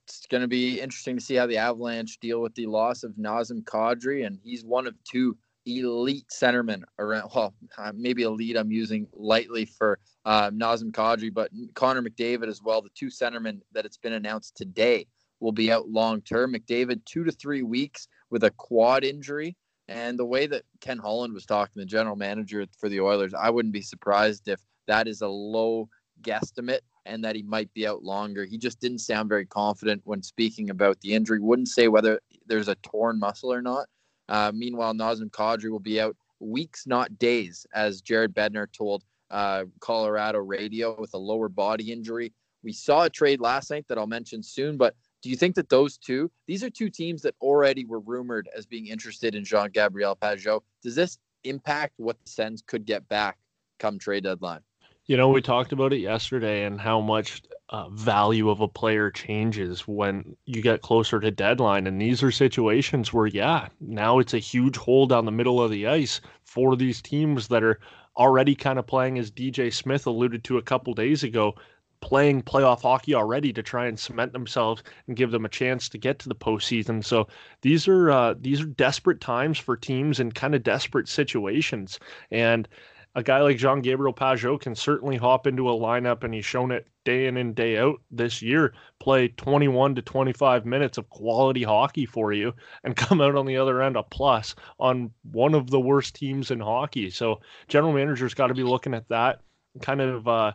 It's 0.03 0.25
going 0.25 0.41
to 0.41 0.48
be 0.48 0.82
interesting 0.82 1.15
to 1.15 1.24
see 1.24 1.36
how 1.36 1.48
the 1.48 1.58
Avalanche 1.58 2.20
deal 2.20 2.41
with 2.41 2.53
the 2.55 2.65
loss 2.65 3.03
of 3.03 3.13
Nazem 3.13 3.63
Kadri, 3.63 4.25
and 4.25 4.38
he's 4.44 4.65
one 4.65 4.88
of 4.88 4.96
two 5.05 5.38
elite 5.65 6.27
centermen 6.29 6.84
around. 7.00 7.31
Well, 7.36 7.53
uh, 7.77 7.91
maybe 7.95 8.24
elite 8.24 8.57
I'm 8.57 8.72
using 8.72 9.07
lightly 9.13 9.65
for 9.65 10.00
uh, 10.25 10.51
Nazem 10.51 10.91
Kadri, 10.91 11.34
but 11.34 11.51
Connor 11.74 12.01
McDavid 12.01 12.48
as 12.48 12.62
well. 12.62 12.81
The 12.81 12.89
two 12.95 13.07
centermen 13.07 13.62
that 13.74 13.86
it's 13.86 13.98
been 13.98 14.13
announced 14.13 14.55
today 14.55 15.07
will 15.39 15.51
be 15.51 15.72
out 15.72 15.89
long 15.89 16.22
term. 16.22 16.53
McDavid 16.53 17.03
two 17.05 17.24
to 17.24 17.31
three 17.31 17.63
weeks 17.63 18.07
with 18.29 18.43
a 18.43 18.51
quad 18.51 19.03
injury. 19.03 19.55
And 19.88 20.17
the 20.17 20.25
way 20.25 20.48
that 20.48 20.63
Ken 20.81 20.98
Holland 20.98 21.34
was 21.34 21.45
talking, 21.45 21.79
the 21.79 21.86
general 21.86 22.15
manager 22.15 22.65
for 22.79 22.89
the 22.89 23.01
Oilers, 23.01 23.36
I 23.36 23.51
wouldn't 23.51 23.74
be 23.74 23.81
surprised 23.81 24.48
if 24.48 24.60
that 24.88 25.07
is 25.07 25.22
a 25.22 25.27
low 25.27 25.89
guesstimate 26.24 26.79
and 27.05 27.24
that 27.24 27.36
he 27.36 27.43
might 27.43 27.72
be 27.74 27.86
out 27.86 28.03
longer. 28.03 28.45
He 28.45 28.57
just 28.57 28.79
didn't 28.79 29.00
sound 29.00 29.29
very 29.29 29.45
confident 29.45 30.01
when 30.05 30.24
speaking 30.24 30.72
about 30.72 31.00
the 31.01 31.13
injury. 31.13 31.39
Wouldn't 31.39 31.67
say 31.67 31.88
whether 31.88 32.19
there's 32.48 32.67
a 32.67 32.75
torn 32.75 33.19
muscle 33.19 33.53
or 33.53 33.62
not. 33.62 33.86
Uh, 34.29 34.51
meanwhile, 34.53 34.94
Nazem 34.94 35.29
Kadri 35.29 35.70
will 35.70 35.79
be 35.79 36.01
out 36.01 36.15
weeks, 36.39 36.86
not 36.88 37.17
days, 37.17 37.65
as 37.74 38.01
Jared 38.01 38.34
Bednar 38.34 38.72
told 38.72 39.03
uh, 39.32 39.65
Colorado 39.79 40.39
radio 40.39 40.96
with 41.00 41.13
a 41.13 41.17
lower 41.17 41.50
body 41.50 41.91
injury 41.91 42.32
We 42.63 42.74
saw 42.74 43.03
a 43.03 43.10
trade 43.10 43.39
last 43.39 43.70
night 43.72 43.86
that 43.88 43.98
I'll 43.98 44.08
mention 44.08 44.44
soon, 44.44 44.77
but 44.77 44.96
do 45.22 45.29
you 45.29 45.36
think 45.36 45.55
that 45.55 45.70
those 45.70 45.98
two, 45.98 46.32
these 46.48 46.63
are 46.63 46.70
two 46.70 46.89
teams 46.89 47.22
that 47.24 47.36
already 47.41 47.86
were 47.86 48.00
rumored 48.00 48.48
as 48.55 48.65
being 48.65 48.88
interested 48.88 49.34
in 49.34 49.44
Jean 49.44 49.72
Gabriel 49.72 50.15
Pageau? 50.15 50.62
Does 50.84 50.96
this 50.96 51.17
impact 51.44 51.94
what 51.98 52.17
the 52.24 52.29
Sens 52.29 52.63
could 52.65 52.86
get 52.86 53.08
back 53.08 53.38
come 53.79 53.98
trade 53.98 54.24
deadline? 54.24 54.62
You 55.08 55.18
know, 55.18 55.30
we 55.30 55.42
talked 55.42 55.72
about 55.72 55.94
it 55.94 56.00
yesterday 56.00 56.66
and 56.66 56.82
how 56.82 57.00
much 57.00 57.44
uh, 57.70 57.90
value 57.90 58.50
of 58.50 58.62
a 58.62 58.68
player 58.68 59.12
changes 59.12 59.82
when 59.82 60.36
you 60.46 60.64
get 60.64 60.82
closer 60.82 61.20
to 61.20 61.30
deadline. 61.30 61.86
And 61.86 62.02
these 62.02 62.24
are 62.24 62.32
situations 62.32 63.14
where, 63.14 63.28
yeah, 63.28 63.68
now 63.80 64.18
it's 64.18 64.34
a 64.34 64.40
huge 64.40 64.78
hole 64.78 65.06
down 65.06 65.26
the 65.26 65.32
middle 65.32 65.62
of 65.62 65.70
the 65.70 65.86
ice 65.86 66.22
for 66.44 66.76
these 66.76 67.04
teams 67.04 67.50
that 67.50 67.64
are 67.64 67.80
already 68.18 68.56
kind 68.56 68.80
of 68.80 68.88
playing, 68.88 69.20
as 69.20 69.30
DJ 69.30 69.72
Smith 69.72 70.08
alluded 70.08 70.44
to 70.46 70.58
a 70.58 70.64
couple 70.64 70.94
days 70.96 71.22
ago, 71.22 71.54
playing 72.02 72.42
playoff 72.42 72.82
hockey 72.82 73.14
already 73.14 73.54
to 73.54 73.62
try 73.62 73.86
and 73.86 74.00
cement 74.00 74.34
themselves 74.34 74.82
and 75.08 75.18
give 75.18 75.32
them 75.32 75.46
a 75.46 75.50
chance 75.50 75.88
to 75.90 75.98
get 76.00 76.18
to 76.20 76.30
the 76.30 76.36
postseason. 76.36 77.04
So 77.04 77.28
these 77.62 77.88
are 77.88 78.10
uh, 78.10 78.36
these 78.40 78.62
are 78.62 78.66
desperate 78.66 79.22
times 79.22 79.60
for 79.60 79.78
teams 79.78 80.20
in 80.20 80.32
kind 80.32 80.56
of 80.56 80.64
desperate 80.64 81.08
situations. 81.08 82.00
And 82.32 82.68
a 83.15 83.24
guy 83.24 83.41
like 83.41 83.57
Jean 83.57 83.79
Gabriel 83.79 84.13
Pageau 84.13 84.60
can 84.60 84.75
certainly 84.75 85.15
hop 85.15 85.48
into 85.48 85.69
a 85.69 85.74
lineup, 85.74 86.24
and 86.25 86.34
he's 86.34 86.45
shown 86.45 86.72
it 86.72 86.86
day 87.05 87.27
in 87.27 87.38
and 87.38 87.55
day 87.55 87.77
out 87.77 88.01
this 88.12 88.41
year. 88.41 88.74
Play 89.00 89.29
21 89.29 89.95
to 89.95 90.01
25 90.01 90.65
minutes 90.65 90.98
of 90.98 91.10
quality 91.10 91.63
hockey 91.63 92.05
for 92.05 92.34
you, 92.34 92.53
and 92.84 92.95
come 92.98 93.22
out 93.22 93.36
on 93.36 93.45
the 93.45 93.55
other 93.55 93.81
end 93.81 93.95
a 93.95 94.03
plus 94.03 94.53
on 94.79 95.12
one 95.31 95.53
of 95.53 95.69
the 95.69 95.79
worst 95.79 96.15
teams 96.15 96.51
in 96.51 96.60
hockey. 96.60 97.10
So, 97.10 97.39
general 97.69 97.93
manager's 97.93 98.34
got 98.34 98.48
to 98.48 98.53
be 98.53 98.63
looking 98.63 98.93
at 98.93 99.07
that, 99.07 99.39
kind 99.81 100.01
of 100.01 100.27
uh, 100.27 100.51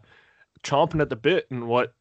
chomping 0.62 1.00
at 1.00 1.08
the 1.08 1.16
bit, 1.16 1.46
and 1.50 1.66
what 1.66 1.94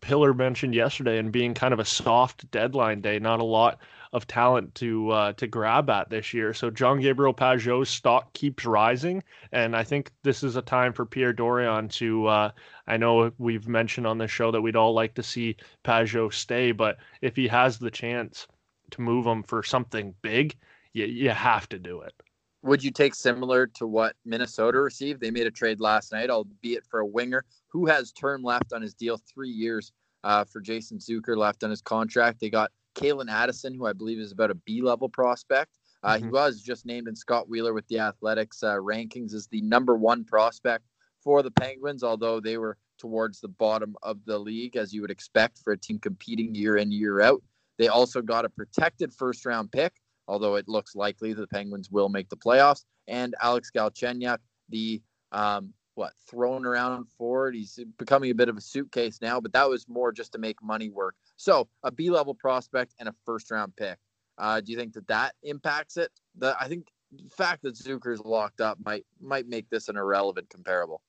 Pillar 0.00 0.32
mentioned 0.32 0.74
yesterday, 0.74 1.18
and 1.18 1.32
being 1.32 1.52
kind 1.52 1.74
of 1.74 1.80
a 1.80 1.84
soft 1.84 2.48
deadline 2.52 3.00
day. 3.00 3.18
Not 3.18 3.40
a 3.40 3.44
lot 3.44 3.80
of 4.16 4.26
talent 4.26 4.74
to 4.74 5.10
uh, 5.10 5.32
to 5.34 5.46
grab 5.46 5.90
at 5.90 6.08
this 6.08 6.32
year. 6.32 6.54
So 6.54 6.70
Jean 6.70 7.00
Gabriel 7.00 7.34
Pageau's 7.34 7.90
stock 7.90 8.32
keeps 8.32 8.64
rising, 8.64 9.22
and 9.52 9.76
I 9.76 9.84
think 9.84 10.10
this 10.22 10.42
is 10.42 10.56
a 10.56 10.62
time 10.62 10.94
for 10.94 11.04
Pierre 11.04 11.34
Dorion 11.34 11.88
to. 11.90 12.26
Uh, 12.26 12.50
I 12.86 12.96
know 12.96 13.30
we've 13.36 13.68
mentioned 13.68 14.06
on 14.06 14.16
the 14.16 14.26
show 14.26 14.50
that 14.50 14.62
we'd 14.62 14.74
all 14.74 14.94
like 14.94 15.14
to 15.14 15.22
see 15.22 15.56
Pageau 15.84 16.32
stay, 16.32 16.72
but 16.72 16.96
if 17.20 17.36
he 17.36 17.46
has 17.48 17.78
the 17.78 17.90
chance 17.90 18.46
to 18.92 19.02
move 19.02 19.26
him 19.26 19.42
for 19.42 19.62
something 19.62 20.14
big, 20.22 20.56
you 20.94 21.04
you 21.04 21.30
have 21.30 21.68
to 21.68 21.78
do 21.78 22.00
it. 22.00 22.14
Would 22.62 22.82
you 22.82 22.90
take 22.90 23.14
similar 23.14 23.66
to 23.66 23.86
what 23.86 24.16
Minnesota 24.24 24.80
received? 24.80 25.20
They 25.20 25.30
made 25.30 25.46
a 25.46 25.50
trade 25.50 25.78
last 25.78 26.10
night, 26.10 26.30
albeit 26.30 26.86
for 26.86 27.00
a 27.00 27.06
winger 27.06 27.44
who 27.68 27.84
has 27.84 28.12
term 28.12 28.42
left 28.42 28.72
on 28.72 28.80
his 28.80 28.94
deal, 28.94 29.18
three 29.18 29.50
years 29.50 29.92
uh, 30.24 30.44
for 30.44 30.60
Jason 30.60 30.98
Zucker 30.98 31.36
left 31.36 31.62
on 31.64 31.70
his 31.70 31.82
contract. 31.82 32.40
They 32.40 32.48
got 32.48 32.72
Calen 32.96 33.30
Addison, 33.30 33.74
who 33.74 33.86
I 33.86 33.92
believe 33.92 34.18
is 34.18 34.32
about 34.32 34.50
a 34.50 34.54
B 34.54 34.82
level 34.82 35.08
prospect. 35.08 35.72
Uh, 36.02 36.14
mm-hmm. 36.14 36.24
He 36.24 36.30
was 36.30 36.60
just 36.60 36.86
named 36.86 37.08
in 37.08 37.16
Scott 37.16 37.48
Wheeler 37.48 37.72
with 37.74 37.86
the 37.88 37.98
Athletic's 37.98 38.62
uh, 38.62 38.74
rankings 38.76 39.34
as 39.34 39.46
the 39.48 39.60
number 39.60 39.96
one 39.96 40.24
prospect 40.24 40.84
for 41.22 41.42
the 41.42 41.50
Penguins, 41.50 42.02
although 42.02 42.40
they 42.40 42.58
were 42.58 42.78
towards 42.98 43.40
the 43.40 43.48
bottom 43.48 43.96
of 44.02 44.24
the 44.24 44.38
league, 44.38 44.76
as 44.76 44.92
you 44.92 45.00
would 45.02 45.10
expect 45.10 45.58
for 45.58 45.72
a 45.72 45.78
team 45.78 45.98
competing 45.98 46.54
year 46.54 46.76
in, 46.76 46.90
year 46.90 47.20
out. 47.20 47.42
They 47.78 47.88
also 47.88 48.22
got 48.22 48.44
a 48.44 48.48
protected 48.48 49.12
first 49.12 49.44
round 49.44 49.70
pick, 49.70 49.94
although 50.28 50.54
it 50.54 50.68
looks 50.68 50.94
likely 50.94 51.32
the 51.32 51.46
Penguins 51.46 51.90
will 51.90 52.08
make 52.08 52.28
the 52.28 52.36
playoffs, 52.36 52.84
and 53.06 53.34
Alex 53.42 53.70
Galchenyuk, 53.74 54.38
the 54.68 55.02
um, 55.32 55.72
what 55.94 56.12
thrown 56.28 56.64
around 56.64 57.06
forward. 57.18 57.54
He's 57.54 57.78
becoming 57.98 58.30
a 58.30 58.34
bit 58.34 58.48
of 58.48 58.56
a 58.56 58.60
suitcase 58.60 59.18
now, 59.20 59.40
but 59.40 59.52
that 59.52 59.68
was 59.68 59.88
more 59.88 60.12
just 60.12 60.32
to 60.32 60.38
make 60.38 60.62
money 60.62 60.88
work. 60.90 61.16
So 61.36 61.68
a 61.82 61.90
B 61.90 62.10
level 62.10 62.34
prospect 62.34 62.94
and 62.98 63.08
a 63.08 63.14
first 63.24 63.50
round 63.50 63.76
pick. 63.76 63.98
Uh, 64.38 64.60
do 64.60 64.72
you 64.72 64.78
think 64.78 64.92
that 64.94 65.06
that 65.08 65.34
impacts 65.42 65.96
it? 65.96 66.10
The 66.36 66.56
I 66.60 66.68
think 66.68 66.88
the 67.12 67.28
fact 67.30 67.62
that 67.62 67.74
Zucker's 67.74 68.20
locked 68.20 68.60
up 68.60 68.78
might 68.84 69.06
might 69.20 69.46
make 69.48 69.68
this 69.70 69.88
an 69.88 69.96
irrelevant 69.96 70.50
comparable. 70.50 71.00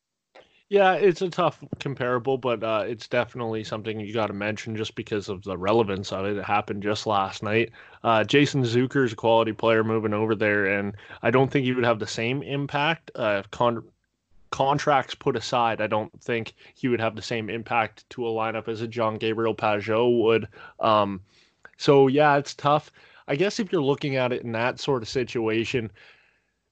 Yeah, 0.69 0.95
it's 0.95 1.21
a 1.21 1.29
tough 1.29 1.63
comparable, 1.79 2.37
but 2.37 2.61
uh, 2.61 2.83
it's 2.85 3.07
definitely 3.07 3.63
something 3.63 4.01
you 4.01 4.13
got 4.13 4.27
to 4.27 4.33
mention 4.33 4.75
just 4.75 4.95
because 4.95 5.29
of 5.29 5.41
the 5.43 5.57
relevance 5.57 6.11
of 6.11 6.25
it. 6.25 6.35
It 6.35 6.43
happened 6.43 6.83
just 6.83 7.07
last 7.07 7.41
night. 7.41 7.71
Uh, 8.03 8.25
Jason 8.25 8.63
Zucker 8.63 9.05
is 9.05 9.13
a 9.13 9.15
quality 9.15 9.53
player 9.53 9.85
moving 9.85 10.13
over 10.13 10.35
there, 10.35 10.65
and 10.65 10.93
I 11.21 11.31
don't 11.31 11.49
think 11.49 11.63
he 11.63 11.71
would 11.71 11.85
have 11.85 11.99
the 11.99 12.07
same 12.07 12.43
impact. 12.43 13.11
Uh, 13.15 13.43
con- 13.49 13.87
contracts 14.51 15.15
put 15.15 15.35
aside, 15.35 15.81
I 15.81 15.87
don't 15.87 16.11
think 16.21 16.53
he 16.75 16.87
would 16.87 17.01
have 17.01 17.15
the 17.15 17.21
same 17.21 17.49
impact 17.49 18.09
to 18.11 18.27
a 18.27 18.31
lineup 18.31 18.67
as 18.67 18.81
a 18.81 18.87
Jean 18.87 19.17
Gabriel 19.17 19.55
Pageau 19.55 20.21
would. 20.23 20.47
Um, 20.79 21.21
so 21.77 22.07
yeah, 22.07 22.37
it's 22.37 22.53
tough. 22.53 22.91
I 23.27 23.35
guess 23.35 23.59
if 23.59 23.71
you're 23.71 23.81
looking 23.81 24.15
at 24.15 24.31
it 24.31 24.43
in 24.43 24.53
that 24.53 24.79
sort 24.79 25.03
of 25.03 25.09
situation, 25.09 25.91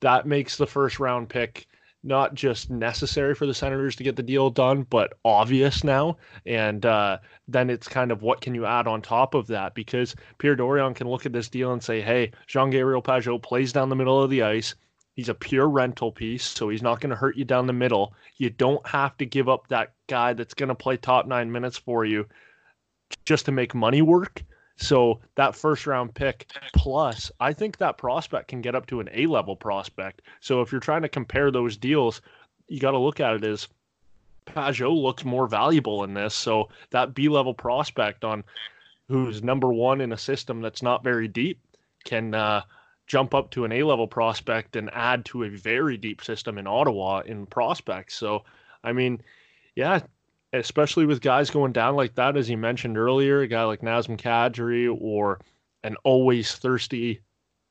that 0.01 0.25
makes 0.25 0.57
the 0.57 0.67
first 0.67 0.99
round 0.99 1.29
pick 1.29 1.67
not 2.05 2.35
just 2.35 2.69
necessary 2.69 3.33
for 3.33 3.47
the 3.47 3.53
Senators 3.53 3.95
to 3.95 4.03
get 4.03 4.15
the 4.15 4.23
deal 4.23 4.51
done, 4.51 4.83
but 4.83 5.13
obvious 5.25 5.83
now. 5.83 6.15
And 6.45 6.85
uh, 6.85 7.17
then 7.47 7.69
it's 7.71 7.87
kind 7.87 8.11
of 8.11 8.21
what 8.21 8.41
can 8.41 8.53
you 8.53 8.65
add 8.65 8.87
on 8.87 9.01
top 9.01 9.33
of 9.33 9.47
that? 9.47 9.73
Because 9.73 10.15
Pierre 10.37 10.55
Dorion 10.55 10.93
can 10.93 11.09
look 11.09 11.25
at 11.25 11.33
this 11.33 11.49
deal 11.49 11.73
and 11.73 11.83
say, 11.83 12.01
hey, 12.01 12.31
Jean 12.45 12.69
Gabriel 12.69 13.01
Pageau 13.01 13.41
plays 13.41 13.73
down 13.73 13.89
the 13.89 13.95
middle 13.95 14.21
of 14.21 14.29
the 14.29 14.43
ice. 14.43 14.75
He's 15.15 15.29
a 15.29 15.33
pure 15.33 15.69
rental 15.69 16.11
piece, 16.11 16.43
so 16.43 16.69
he's 16.69 16.81
not 16.81 16.99
going 16.99 17.09
to 17.09 17.15
hurt 17.15 17.37
you 17.37 17.45
down 17.45 17.67
the 17.67 17.73
middle. 17.73 18.13
You 18.37 18.49
don't 18.49 18.85
have 18.85 19.17
to 19.17 19.25
give 19.25 19.47
up 19.47 19.67
that 19.67 19.93
guy 20.07 20.33
that's 20.33 20.53
going 20.53 20.69
to 20.69 20.75
play 20.75 20.97
top 20.97 21.25
nine 21.25 21.51
minutes 21.51 21.77
for 21.77 22.03
you 22.03 22.25
just 23.23 23.45
to 23.45 23.51
make 23.51 23.73
money 23.73 24.01
work. 24.01 24.43
So 24.77 25.21
that 25.35 25.55
first 25.55 25.87
round 25.87 26.13
pick 26.13 26.47
plus, 26.75 27.31
I 27.39 27.53
think 27.53 27.77
that 27.77 27.97
prospect 27.97 28.49
can 28.49 28.61
get 28.61 28.75
up 28.75 28.87
to 28.87 28.99
an 28.99 29.09
A 29.13 29.25
level 29.25 29.55
prospect. 29.55 30.21
So 30.41 30.61
if 30.61 30.71
you're 30.71 30.81
trying 30.81 31.03
to 31.03 31.09
compare 31.09 31.49
those 31.49 31.77
deals, 31.77 32.21
you 32.67 32.81
got 32.81 32.91
to 32.91 32.97
look 32.97 33.21
at 33.21 33.35
it 33.35 33.43
as 33.45 33.69
Pageau 34.45 34.93
looks 34.93 35.23
more 35.23 35.47
valuable 35.47 36.03
in 36.03 36.13
this. 36.13 36.35
So 36.35 36.69
that 36.89 37.13
B 37.13 37.29
level 37.29 37.53
prospect 37.53 38.25
on 38.25 38.43
who's 39.07 39.43
number 39.43 39.71
one 39.71 40.01
in 40.01 40.11
a 40.11 40.17
system 40.17 40.61
that's 40.61 40.81
not 40.81 41.03
very 41.03 41.29
deep 41.29 41.59
can 42.03 42.33
uh, 42.33 42.61
jump 43.07 43.33
up 43.33 43.51
to 43.51 43.65
an 43.65 43.71
A 43.71 43.83
level 43.83 44.07
prospect 44.07 44.75
and 44.75 44.89
add 44.93 45.25
to 45.25 45.43
a 45.43 45.49
very 45.49 45.97
deep 45.97 46.23
system 46.23 46.57
in 46.57 46.67
Ottawa 46.67 47.21
in 47.25 47.45
prospects. 47.45 48.15
So, 48.15 48.43
I 48.83 48.93
mean, 48.93 49.21
yeah, 49.75 49.99
especially 50.53 51.05
with 51.05 51.21
guys 51.21 51.49
going 51.49 51.71
down 51.71 51.95
like 51.95 52.15
that, 52.15 52.37
as 52.37 52.49
you 52.49 52.57
mentioned 52.57 52.97
earlier, 52.97 53.41
a 53.41 53.47
guy 53.47 53.63
like 53.63 53.81
Nazem 53.81 54.17
Kadri 54.17 54.95
or 54.99 55.39
an 55.83 55.95
always 56.03 56.55
thirsty 56.55 57.21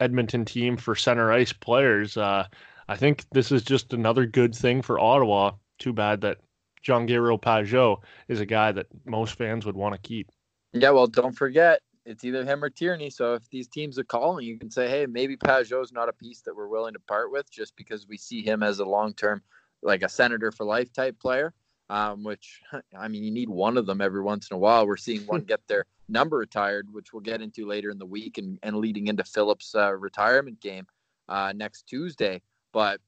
Edmonton 0.01 0.45
team 0.45 0.77
for 0.77 0.95
center 0.95 1.33
ice 1.33 1.53
players. 1.53 2.17
Uh, 2.17 2.47
I 2.89 2.97
think 2.97 3.25
this 3.31 3.51
is 3.51 3.63
just 3.63 3.93
another 3.93 4.27
good 4.27 4.55
thing 4.55 4.83
for 4.83 5.01
Ottawa. 5.01 5.53
Too 5.79 5.93
bad 5.93 6.21
that 6.21 6.39
Jean 6.83 7.07
Gabriel 7.07 7.39
Pageau 7.39 7.99
is 8.29 8.41
a 8.41 8.47
guy 8.47 8.71
that 8.73 8.87
most 9.05 9.37
fans 9.37 9.67
would 9.67 9.77
want 9.77 9.95
to 9.95 10.09
keep. 10.09 10.31
Yeah, 10.73 10.91
well, 10.91 11.07
don't 11.07 11.33
forget 11.33 11.81
it's 12.07 12.25
either 12.25 12.45
him 12.45 12.63
or 12.63 12.71
Tierney. 12.71 13.11
So 13.11 13.35
if 13.35 13.49
these 13.51 13.69
teams 13.69 13.99
are 13.99 14.05
calling, 14.05 14.47
you 14.47 14.59
can 14.59 14.71
say, 14.71 14.89
hey, 14.89 15.07
maybe 15.07 15.37
Pageau's 15.37 15.93
not 15.93 16.09
a 16.09 16.13
piece 16.13 16.41
that 16.43 16.55
we're 16.55 16.69
willing 16.69 16.95
to 16.95 17.01
part 17.01 17.31
with 17.33 17.51
just 17.51 17.77
because 17.77 18.07
we 18.07 18.17
see 18.17 18.43
him 18.43 18.63
as 18.63 18.79
a 18.79 18.85
long 18.85 19.15
term, 19.15 19.43
like 19.83 20.03
a 20.03 20.09
senator 20.09 20.53
for 20.53 20.65
life 20.65 20.93
type 20.93 21.19
player. 21.19 21.55
Um, 21.91 22.25
which 22.25 22.63
I 22.99 23.09
mean, 23.09 23.25
you 23.25 23.31
need 23.31 23.51
one 23.51 23.77
of 23.77 23.87
them 23.87 24.01
every 24.01 24.23
once 24.23 24.51
in 24.51 24.55
a 24.55 24.59
while. 24.59 24.87
We're 24.87 24.97
seeing 24.97 25.27
one 25.27 25.41
get 25.47 25.61
their 25.67 25.85
number 26.09 26.39
retired, 26.39 26.89
which 26.93 27.13
we'll 27.13 27.21
get 27.21 27.43
into 27.43 27.67
later 27.67 27.91
in 27.91 27.99
the 27.99 28.07
week, 28.07 28.39
and, 28.39 28.59
and 28.63 28.77
leading 28.77 29.09
into 29.09 29.25
Phillips' 29.25 29.75
uh, 29.75 29.93
retirement 29.95 30.61
game 30.61 30.87
uh, 31.29 31.53
next 31.55 31.87
Tuesday. 31.87 32.41
But 32.73 33.01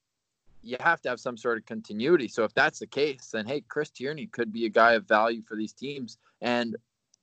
you 0.63 0.77
have 0.81 1.01
to 1.03 1.09
have 1.09 1.21
some 1.21 1.37
sort 1.37 1.59
of 1.59 1.67
continuity. 1.67 2.29
So 2.29 2.45
if 2.45 2.53
that's 2.55 2.81
the 2.81 2.87
case, 2.87 3.31
then 3.33 3.47
hey, 3.47 3.63
Chris 3.69 3.91
Tierney 3.91 4.27
could 4.27 4.53
be 4.53 4.67
a 4.67 4.71
guy 4.71 4.93
of 4.93 5.07
value 5.07 5.43
for 5.43 5.57
these 5.57 5.73
teams. 5.73 6.19
And 6.41 6.77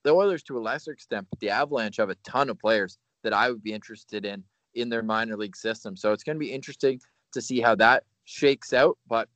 the 0.03 0.11
Oilers 0.11 0.43
to 0.43 0.57
a 0.57 0.61
lesser 0.61 0.91
extent, 0.91 1.27
but 1.29 1.39
the 1.39 1.49
Avalanche 1.49 1.97
have 1.97 2.09
a 2.09 2.15
ton 2.23 2.49
of 2.49 2.59
players 2.59 2.97
that 3.23 3.33
I 3.33 3.49
would 3.49 3.63
be 3.63 3.73
interested 3.73 4.25
in 4.25 4.43
in 4.75 4.89
their 4.89 5.03
minor 5.03 5.37
league 5.37 5.55
system. 5.55 5.95
So 5.95 6.11
it's 6.11 6.23
going 6.23 6.35
to 6.35 6.39
be 6.39 6.51
interesting 6.51 6.99
to 7.33 7.41
see 7.41 7.61
how 7.61 7.75
that 7.75 8.03
shakes 8.25 8.73
out. 8.73 8.97
But 9.07 9.29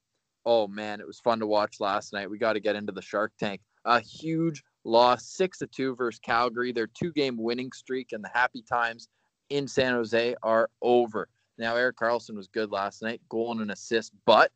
oh 0.46 0.68
man, 0.68 1.00
it 1.00 1.08
was 1.08 1.20
fun 1.20 1.40
to 1.40 1.48
watch 1.48 1.80
last 1.80 2.14
night. 2.14 2.30
We 2.30 2.38
got 2.38 2.54
to 2.54 2.60
get 2.60 2.76
into 2.76 2.92
the 2.92 3.02
Shark 3.02 3.34
Tank. 3.40 3.62
A 3.86 4.00
huge 4.00 4.64
loss, 4.84 5.26
six 5.26 5.60
to 5.60 5.68
two 5.68 5.96
versus 5.96 6.20
Calgary. 6.20 6.72
Their 6.72 6.88
two-game 6.88 7.38
winning 7.38 7.72
streak 7.72 8.12
and 8.12 8.24
the 8.24 8.30
happy 8.34 8.62
times 8.62 9.08
in 9.50 9.68
San 9.68 9.94
Jose 9.94 10.36
are 10.44 10.70
over. 10.82 11.30
Now 11.58 11.76
Erik 11.76 11.98
Karlsson 11.98 12.36
was 12.36 12.48
good 12.48 12.72
last 12.72 13.02
night, 13.02 13.22
goal 13.30 13.52
and 13.52 13.62
an 13.62 13.72
assist. 13.72 14.12
But 14.26 14.52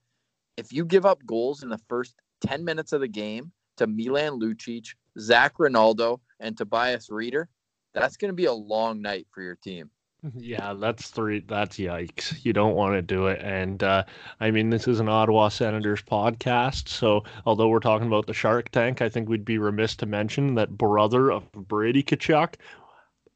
if 0.58 0.74
you 0.74 0.86
give 0.86 1.06
up 1.06 1.26
goals 1.26 1.64
in 1.64 1.70
the 1.70 1.80
first 1.90 2.16
10 2.42 2.66
minutes 2.66 2.92
of 2.92 3.02
the 3.02 3.08
game 3.08 3.52
to 3.78 3.88
Milan 3.88 4.40
Lucic, 4.40 4.88
Zac 5.20 5.60
Rinaldo, 5.60 6.22
and 6.40 6.58
Tobias 6.58 7.10
Rieder, 7.10 7.46
that's 7.94 8.18
going 8.18 8.30
to 8.30 8.36
be 8.36 8.46
a 8.46 8.54
long 8.54 9.02
night 9.02 9.28
for 9.34 9.42
your 9.42 9.56
team. 9.56 9.90
Yeah, 10.38 10.76
that's 10.76 11.08
three. 11.08 11.40
That's 11.48 11.78
yikes. 11.78 12.46
You 12.46 12.54
don't 12.54 12.76
want 12.76 12.94
to 12.94 13.02
do 13.02 13.26
it. 13.26 13.42
And 13.42 13.82
uh, 13.82 14.04
I 14.40 14.52
mean, 14.52 14.70
this 14.70 14.88
is 14.88 15.00
an 15.00 15.10
Ottawa 15.10 15.50
Senators 15.50 16.04
podcast. 16.04 16.90
So, 16.90 17.24
although 17.48 17.70
we're 17.70 17.80
talking 17.80 18.06
about 18.06 18.28
the 18.28 18.34
Shark 18.34 18.70
Tank, 18.70 19.02
I 19.02 19.10
think 19.10 19.28
we'd 19.30 19.44
be 19.44 19.58
remiss 19.58 19.96
to 19.96 20.06
mention 20.06 20.54
that 20.56 20.78
brother 20.78 21.32
of 21.32 21.52
Brady 21.54 22.04
Tkachuk 22.04 22.54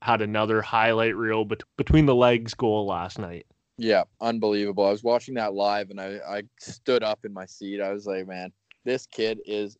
had 0.04 0.22
another 0.22 0.62
highlight 0.62 1.16
reel 1.16 1.46
bet- 1.46 1.64
between 1.78 2.06
the 2.06 2.14
legs 2.14 2.54
goal 2.54 2.86
last 2.86 3.18
night. 3.18 3.48
Yeah, 3.78 4.04
unbelievable. 4.22 4.86
I 4.86 4.92
was 4.92 5.04
watching 5.04 5.34
that 5.36 5.56
live 5.56 5.90
and 5.90 6.00
I, 6.00 6.20
I 6.28 6.44
stood 6.60 7.04
up 7.04 7.26
in 7.26 7.34
my 7.34 7.46
seat. 7.46 7.82
I 7.82 7.92
was 7.92 8.06
like, 8.06 8.28
man, 8.28 8.52
this 8.84 9.06
kid 9.08 9.40
is 9.46 9.78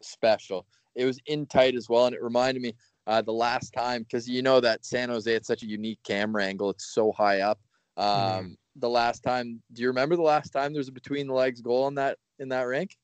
special. 0.00 0.66
It 0.94 1.04
was 1.04 1.18
in 1.26 1.46
tight 1.46 1.74
as 1.74 1.88
well. 1.88 2.06
And 2.06 2.14
it 2.14 2.22
reminded 2.22 2.62
me 2.62 2.74
uh, 3.06 3.22
the 3.22 3.32
last 3.32 3.72
time 3.72 4.02
because 4.02 4.28
you 4.28 4.42
know 4.42 4.60
that 4.60 4.84
San 4.84 5.08
Jose 5.08 5.32
it's 5.32 5.48
such 5.48 5.62
a 5.62 5.66
unique 5.66 6.00
camera 6.04 6.44
angle. 6.44 6.70
It's 6.70 6.92
so 6.94 7.12
high 7.12 7.40
up. 7.40 7.60
Um, 7.96 8.06
mm. 8.06 8.56
The 8.76 8.88
last 8.88 9.22
time, 9.22 9.60
do 9.72 9.82
you 9.82 9.88
remember 9.88 10.16
the 10.16 10.22
last 10.22 10.50
time 10.50 10.72
there 10.72 10.80
was 10.80 10.88
a 10.88 10.92
between 10.92 11.26
the 11.26 11.34
legs 11.34 11.60
goal 11.60 11.88
in 11.88 11.94
that 11.96 12.18
in 12.38 12.48
that 12.50 12.62
rink? 12.62 12.96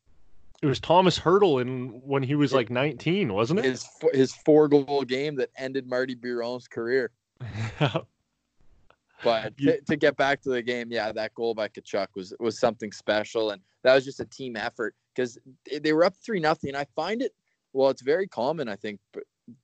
It 0.62 0.66
was 0.66 0.80
Thomas 0.80 1.18
Hertl 1.18 1.60
in 1.60 2.00
when 2.04 2.22
he 2.22 2.34
was 2.34 2.52
like 2.52 2.68
19, 2.68 3.32
wasn't 3.32 3.60
it? 3.60 3.64
His 3.64 3.86
his 4.12 4.34
four 4.44 4.68
goal 4.68 5.04
game 5.04 5.36
that 5.36 5.50
ended 5.56 5.86
Marty 5.86 6.16
Biron's 6.16 6.66
career. 6.66 7.12
but 9.22 9.56
to, 9.58 9.80
to, 9.82 9.96
get 9.96 10.16
back 10.16 10.42
to 10.42 10.48
the 10.48 10.60
game, 10.60 10.88
yeah, 10.90 11.12
that 11.12 11.32
goal 11.34 11.54
by 11.54 11.68
Tkachuk 11.68 12.08
was 12.16 12.34
was 12.40 12.58
something 12.58 12.90
special, 12.90 13.50
and 13.50 13.62
that 13.84 13.94
was 13.94 14.04
just 14.04 14.18
a 14.18 14.24
team 14.24 14.56
effort 14.56 14.96
because 15.14 15.38
they 15.80 15.92
were 15.92 16.04
up 16.04 16.16
three 16.16 16.40
nothing. 16.40 16.74
I 16.74 16.86
find 16.96 17.22
it 17.22 17.32
well, 17.78 17.90
it's 17.90 18.02
very 18.02 18.26
common, 18.26 18.68
I 18.68 18.74
think, 18.74 18.98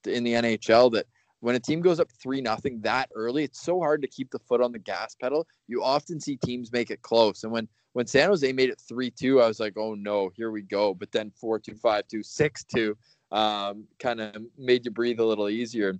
in 0.06 0.22
the 0.22 0.34
NHL 0.34 0.92
that 0.92 1.06
when 1.40 1.56
a 1.56 1.60
team 1.60 1.80
goes 1.80 1.98
up 1.98 2.08
three 2.12 2.40
nothing 2.40 2.80
that 2.82 3.10
early, 3.12 3.42
it's 3.42 3.60
so 3.60 3.80
hard 3.80 4.02
to 4.02 4.08
keep 4.08 4.30
the 4.30 4.38
foot 4.38 4.60
on 4.60 4.70
the 4.70 4.78
gas 4.78 5.16
pedal. 5.16 5.48
You 5.66 5.82
often 5.82 6.20
see 6.20 6.36
teams 6.36 6.70
make 6.70 6.92
it 6.92 7.02
close. 7.02 7.42
And 7.42 7.52
when 7.52 7.66
when 7.94 8.06
San 8.06 8.28
Jose 8.28 8.52
made 8.52 8.70
it 8.70 8.80
three 8.88 9.10
two, 9.10 9.42
I 9.42 9.48
was 9.48 9.58
like, 9.58 9.76
oh 9.76 9.94
no, 9.94 10.30
here 10.36 10.52
we 10.52 10.62
go. 10.62 10.94
But 10.94 11.10
then 11.10 11.32
four 11.32 11.58
two, 11.58 11.74
five 11.74 12.06
two, 12.06 12.22
six 12.22 12.62
two, 12.62 12.96
um, 13.32 13.84
kind 13.98 14.20
of 14.20 14.36
made 14.56 14.84
you 14.84 14.92
breathe 14.92 15.18
a 15.18 15.24
little 15.24 15.48
easier. 15.48 15.98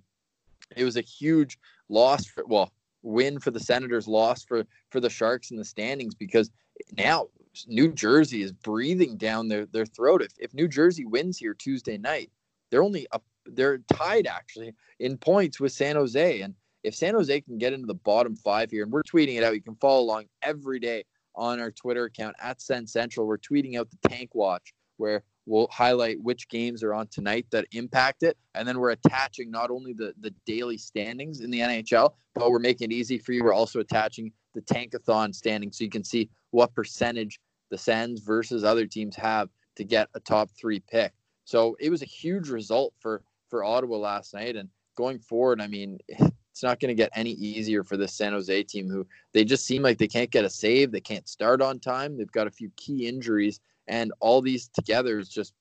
It 0.77 0.85
was 0.85 0.95
a 0.95 1.01
huge 1.01 1.59
loss 1.89 2.25
for 2.25 2.45
well, 2.47 2.71
win 3.03 3.41
for 3.41 3.51
the 3.51 3.59
Senators, 3.59 4.07
loss 4.07 4.45
for 4.45 4.63
for 4.89 5.01
the 5.01 5.09
Sharks 5.09 5.51
in 5.51 5.57
the 5.57 5.65
standings 5.65 6.15
because 6.15 6.49
now 6.97 7.27
New 7.67 7.91
Jersey 7.91 8.41
is 8.41 8.51
breathing 8.51 9.17
down 9.17 9.47
their, 9.47 9.65
their 9.65 9.85
throat. 9.85 10.21
If, 10.21 10.31
if 10.39 10.53
New 10.53 10.67
Jersey 10.67 11.05
wins 11.05 11.37
here 11.37 11.53
Tuesday 11.53 11.97
night, 11.97 12.31
they're 12.69 12.83
only 12.83 13.07
up 13.11 13.23
they're 13.45 13.77
tied 13.93 14.27
actually 14.27 14.73
in 14.99 15.17
points 15.17 15.59
with 15.59 15.71
San 15.71 15.95
Jose. 15.95 16.41
And 16.41 16.55
if 16.83 16.95
San 16.95 17.13
Jose 17.13 17.41
can 17.41 17.57
get 17.57 17.73
into 17.73 17.85
the 17.85 17.93
bottom 17.93 18.35
five 18.35 18.71
here, 18.71 18.83
and 18.83 18.91
we're 18.91 19.03
tweeting 19.03 19.37
it 19.37 19.43
out, 19.43 19.53
you 19.53 19.61
can 19.61 19.75
follow 19.75 20.01
along 20.01 20.25
every 20.41 20.79
day 20.79 21.03
on 21.35 21.59
our 21.59 21.71
Twitter 21.71 22.05
account 22.05 22.35
at 22.41 22.61
Send 22.61 22.89
Central. 22.89 23.27
We're 23.27 23.37
tweeting 23.37 23.77
out 23.77 23.89
the 23.91 24.09
tank 24.09 24.33
watch 24.33 24.73
where 24.97 25.23
we'll 25.45 25.67
highlight 25.71 26.21
which 26.21 26.47
games 26.47 26.83
are 26.83 26.93
on 26.93 27.07
tonight 27.07 27.45
that 27.51 27.65
impact 27.71 28.23
it. 28.23 28.37
And 28.55 28.67
then 28.67 28.79
we're 28.79 28.91
attaching 28.91 29.51
not 29.51 29.69
only 29.69 29.93
the, 29.93 30.13
the 30.19 30.33
daily 30.45 30.77
standings 30.77 31.41
in 31.41 31.51
the 31.51 31.59
NHL, 31.59 32.13
but 32.33 32.49
we're 32.49 32.59
making 32.59 32.91
it 32.91 32.95
easy 32.95 33.17
for 33.17 33.33
you. 33.33 33.43
We're 33.43 33.53
also 33.53 33.79
attaching 33.79 34.31
the 34.53 34.61
tankathon 34.61 35.35
standings 35.35 35.77
so 35.77 35.83
you 35.83 35.89
can 35.89 36.03
see 36.03 36.29
what 36.51 36.73
percentage 36.73 37.39
the 37.69 37.77
Sens 37.77 38.19
versus 38.19 38.63
other 38.63 38.85
teams 38.85 39.15
have 39.15 39.49
to 39.75 39.83
get 39.83 40.09
a 40.13 40.19
top 40.19 40.49
three 40.51 40.79
pick. 40.79 41.13
So 41.45 41.75
it 41.79 41.89
was 41.89 42.01
a 42.01 42.05
huge 42.05 42.49
result 42.49 42.93
for 42.99 43.21
for 43.49 43.63
Ottawa 43.63 43.97
last 43.97 44.33
night. 44.33 44.55
And 44.55 44.69
going 44.95 45.19
forward, 45.19 45.61
I 45.61 45.67
mean, 45.67 45.99
it's 46.07 46.63
not 46.63 46.79
going 46.79 46.89
to 46.89 46.95
get 46.95 47.11
any 47.15 47.31
easier 47.31 47.83
for 47.83 47.97
the 47.97 48.07
San 48.07 48.31
Jose 48.31 48.63
team, 48.63 48.89
who 48.89 49.05
they 49.33 49.43
just 49.43 49.65
seem 49.65 49.81
like 49.81 49.97
they 49.97 50.07
can't 50.07 50.31
get 50.31 50.45
a 50.45 50.49
save. 50.49 50.91
They 50.91 51.01
can't 51.01 51.27
start 51.27 51.61
on 51.61 51.79
time. 51.79 52.17
They've 52.17 52.31
got 52.31 52.47
a 52.47 52.51
few 52.51 52.71
key 52.77 53.07
injuries, 53.07 53.59
and 53.87 54.13
all 54.19 54.41
these 54.41 54.69
together 54.69 55.19
is 55.19 55.29
just 55.29 55.53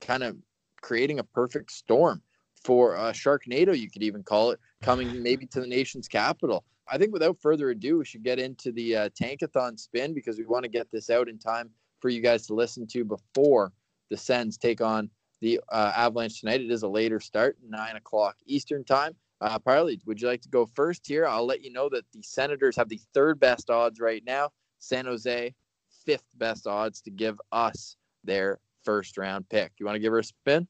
kind 0.00 0.22
of 0.22 0.36
creating 0.80 1.18
a 1.18 1.24
perfect 1.24 1.72
storm 1.72 2.22
for 2.64 2.96
uh, 2.96 3.12
Sharknado, 3.12 3.78
you 3.78 3.90
could 3.90 4.02
even 4.02 4.22
call 4.22 4.50
it, 4.50 4.60
coming 4.82 5.22
maybe 5.22 5.46
to 5.46 5.60
the 5.60 5.66
nation's 5.66 6.08
capital. 6.08 6.64
I 6.90 6.98
think 6.98 7.12
without 7.12 7.38
further 7.40 7.70
ado, 7.70 7.98
we 7.98 8.04
should 8.04 8.22
get 8.22 8.38
into 8.38 8.72
the 8.72 8.96
uh, 8.96 9.08
Tankathon 9.10 9.78
spin 9.78 10.14
because 10.14 10.38
we 10.38 10.44
want 10.44 10.64
to 10.64 10.70
get 10.70 10.90
this 10.90 11.10
out 11.10 11.28
in 11.28 11.38
time 11.38 11.70
for 12.00 12.08
you 12.08 12.20
guys 12.20 12.46
to 12.46 12.54
listen 12.54 12.86
to 12.88 13.04
before 13.04 13.72
the 14.10 14.16
Sens 14.16 14.56
take 14.56 14.80
on 14.80 15.10
the 15.40 15.60
uh, 15.70 15.92
Avalanche 15.94 16.40
tonight. 16.40 16.60
It 16.60 16.70
is 16.70 16.82
a 16.82 16.88
later 16.88 17.20
start, 17.20 17.56
nine 17.66 17.96
o'clock 17.96 18.36
Eastern 18.46 18.84
time. 18.84 19.14
Uh, 19.40 19.58
Parley, 19.58 20.00
would 20.06 20.20
you 20.20 20.26
like 20.26 20.42
to 20.42 20.48
go 20.48 20.66
first 20.66 21.06
here? 21.06 21.26
I'll 21.26 21.46
let 21.46 21.62
you 21.62 21.72
know 21.72 21.88
that 21.90 22.04
the 22.12 22.22
Senators 22.22 22.76
have 22.76 22.88
the 22.88 23.00
third 23.14 23.38
best 23.38 23.70
odds 23.70 24.00
right 24.00 24.22
now. 24.24 24.50
San 24.80 25.06
Jose, 25.06 25.54
fifth 26.04 26.26
best 26.36 26.66
odds 26.66 27.00
to 27.02 27.10
give 27.10 27.40
us 27.52 27.96
their 28.24 28.58
first 28.82 29.16
round 29.16 29.48
pick. 29.48 29.72
You 29.78 29.86
want 29.86 29.96
to 29.96 30.00
give 30.00 30.12
her 30.12 30.18
a 30.18 30.24
spin? 30.24 30.66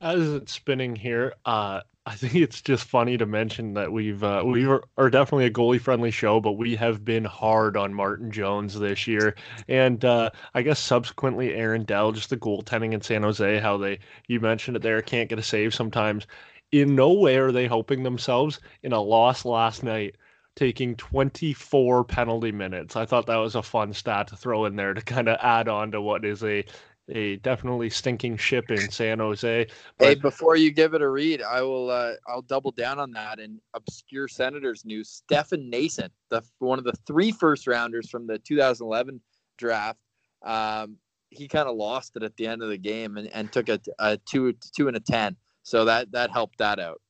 As 0.00 0.32
it's 0.34 0.52
spinning 0.52 0.94
here, 0.94 1.32
uh, 1.44 1.80
I 2.08 2.14
think 2.14 2.36
it's 2.36 2.62
just 2.62 2.84
funny 2.84 3.18
to 3.18 3.26
mention 3.26 3.74
that 3.74 3.90
we've 3.90 4.22
uh, 4.22 4.42
we 4.46 4.64
are, 4.64 5.10
definitely 5.10 5.46
a 5.46 5.50
goalie 5.50 5.80
friendly 5.80 6.12
show, 6.12 6.40
but 6.40 6.52
we 6.52 6.76
have 6.76 7.04
been 7.04 7.24
hard 7.24 7.76
on 7.76 7.92
Martin 7.92 8.30
Jones 8.30 8.78
this 8.78 9.08
year, 9.08 9.34
and 9.66 10.04
uh, 10.04 10.30
I 10.54 10.62
guess 10.62 10.78
subsequently 10.78 11.54
Aaron 11.54 11.82
Dell, 11.82 12.12
just 12.12 12.30
the 12.30 12.36
goaltending 12.36 12.92
in 12.92 13.00
San 13.00 13.24
Jose, 13.24 13.58
how 13.58 13.76
they 13.76 13.98
you 14.28 14.38
mentioned 14.38 14.76
it 14.76 14.84
there 14.84 15.02
can't 15.02 15.28
get 15.28 15.40
a 15.40 15.42
save 15.42 15.74
sometimes. 15.74 16.28
In 16.70 16.94
no 16.94 17.12
way 17.12 17.38
are 17.38 17.50
they 17.50 17.66
helping 17.66 18.04
themselves 18.04 18.60
in 18.84 18.92
a 18.92 19.00
loss 19.00 19.44
last 19.44 19.82
night, 19.82 20.16
taking 20.54 20.94
24 20.94 22.04
penalty 22.04 22.52
minutes. 22.52 22.94
I 22.94 23.04
thought 23.06 23.26
that 23.26 23.36
was 23.36 23.56
a 23.56 23.62
fun 23.62 23.92
stat 23.92 24.28
to 24.28 24.36
throw 24.36 24.64
in 24.66 24.76
there 24.76 24.94
to 24.94 25.02
kind 25.02 25.28
of 25.28 25.38
add 25.40 25.68
on 25.68 25.90
to 25.90 26.00
what 26.00 26.24
is 26.24 26.44
a 26.44 26.64
a 27.08 27.36
definitely 27.36 27.90
stinking 27.90 28.36
ship 28.36 28.70
in 28.70 28.90
San 28.90 29.18
Jose. 29.18 29.66
But... 29.98 30.04
Hey, 30.04 30.14
before 30.14 30.56
you 30.56 30.72
give 30.72 30.94
it 30.94 31.02
a 31.02 31.08
read, 31.08 31.42
I 31.42 31.62
will. 31.62 31.90
Uh, 31.90 32.12
I'll 32.26 32.42
double 32.42 32.70
down 32.70 32.98
on 32.98 33.12
that. 33.12 33.38
And 33.38 33.60
obscure 33.74 34.28
Senators 34.28 34.84
news: 34.84 35.08
Stefan 35.08 35.70
Noesen, 35.70 36.10
the 36.30 36.42
one 36.58 36.78
of 36.78 36.84
the 36.84 36.96
three 37.06 37.32
first 37.32 37.66
rounders 37.66 38.10
from 38.10 38.26
the 38.26 38.38
2011 38.38 39.20
draft, 39.56 39.98
um, 40.44 40.96
he 41.30 41.48
kind 41.48 41.68
of 41.68 41.76
lost 41.76 42.16
it 42.16 42.22
at 42.22 42.36
the 42.36 42.46
end 42.46 42.62
of 42.62 42.68
the 42.68 42.78
game 42.78 43.16
and, 43.16 43.28
and 43.28 43.52
took 43.52 43.68
a, 43.68 43.80
a 43.98 44.18
two 44.18 44.54
two 44.74 44.88
and 44.88 44.96
a 44.96 45.00
ten. 45.00 45.36
So 45.62 45.84
that 45.84 46.12
that 46.12 46.30
helped 46.30 46.58
that 46.58 46.78
out. 46.78 47.00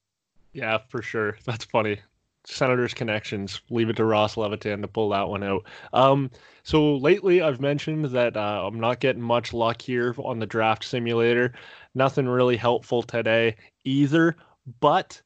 Yeah, 0.53 0.79
for 0.89 1.03
sure. 1.03 1.37
That's 1.45 1.65
funny. 1.65 2.01
Senators 2.49 2.95
connections. 2.95 3.61
Leave 3.71 3.91
it 3.91 3.97
to 3.97 4.05
Ross 4.05 4.37
Levitan 4.37 4.81
to 4.83 4.89
pull 4.89 5.09
that 5.11 5.29
one 5.29 5.43
out. 5.43 5.65
Um, 5.93 6.31
so 6.63 6.97
lately, 6.97 7.43
I've 7.43 7.61
mentioned 7.61 8.07
that 8.07 8.37
uh, 8.37 8.67
I'm 8.67 8.79
not 8.79 9.01
getting 9.01 9.23
much 9.23 9.53
luck 9.53 9.83
here 9.83 10.15
on 10.19 10.39
the 10.39 10.47
draft 10.47 10.85
simulator. 10.85 11.53
Nothing 11.95 12.27
really 12.29 12.57
helpful 12.57 13.03
today 13.03 13.57
either, 13.85 14.37
but 14.81 15.21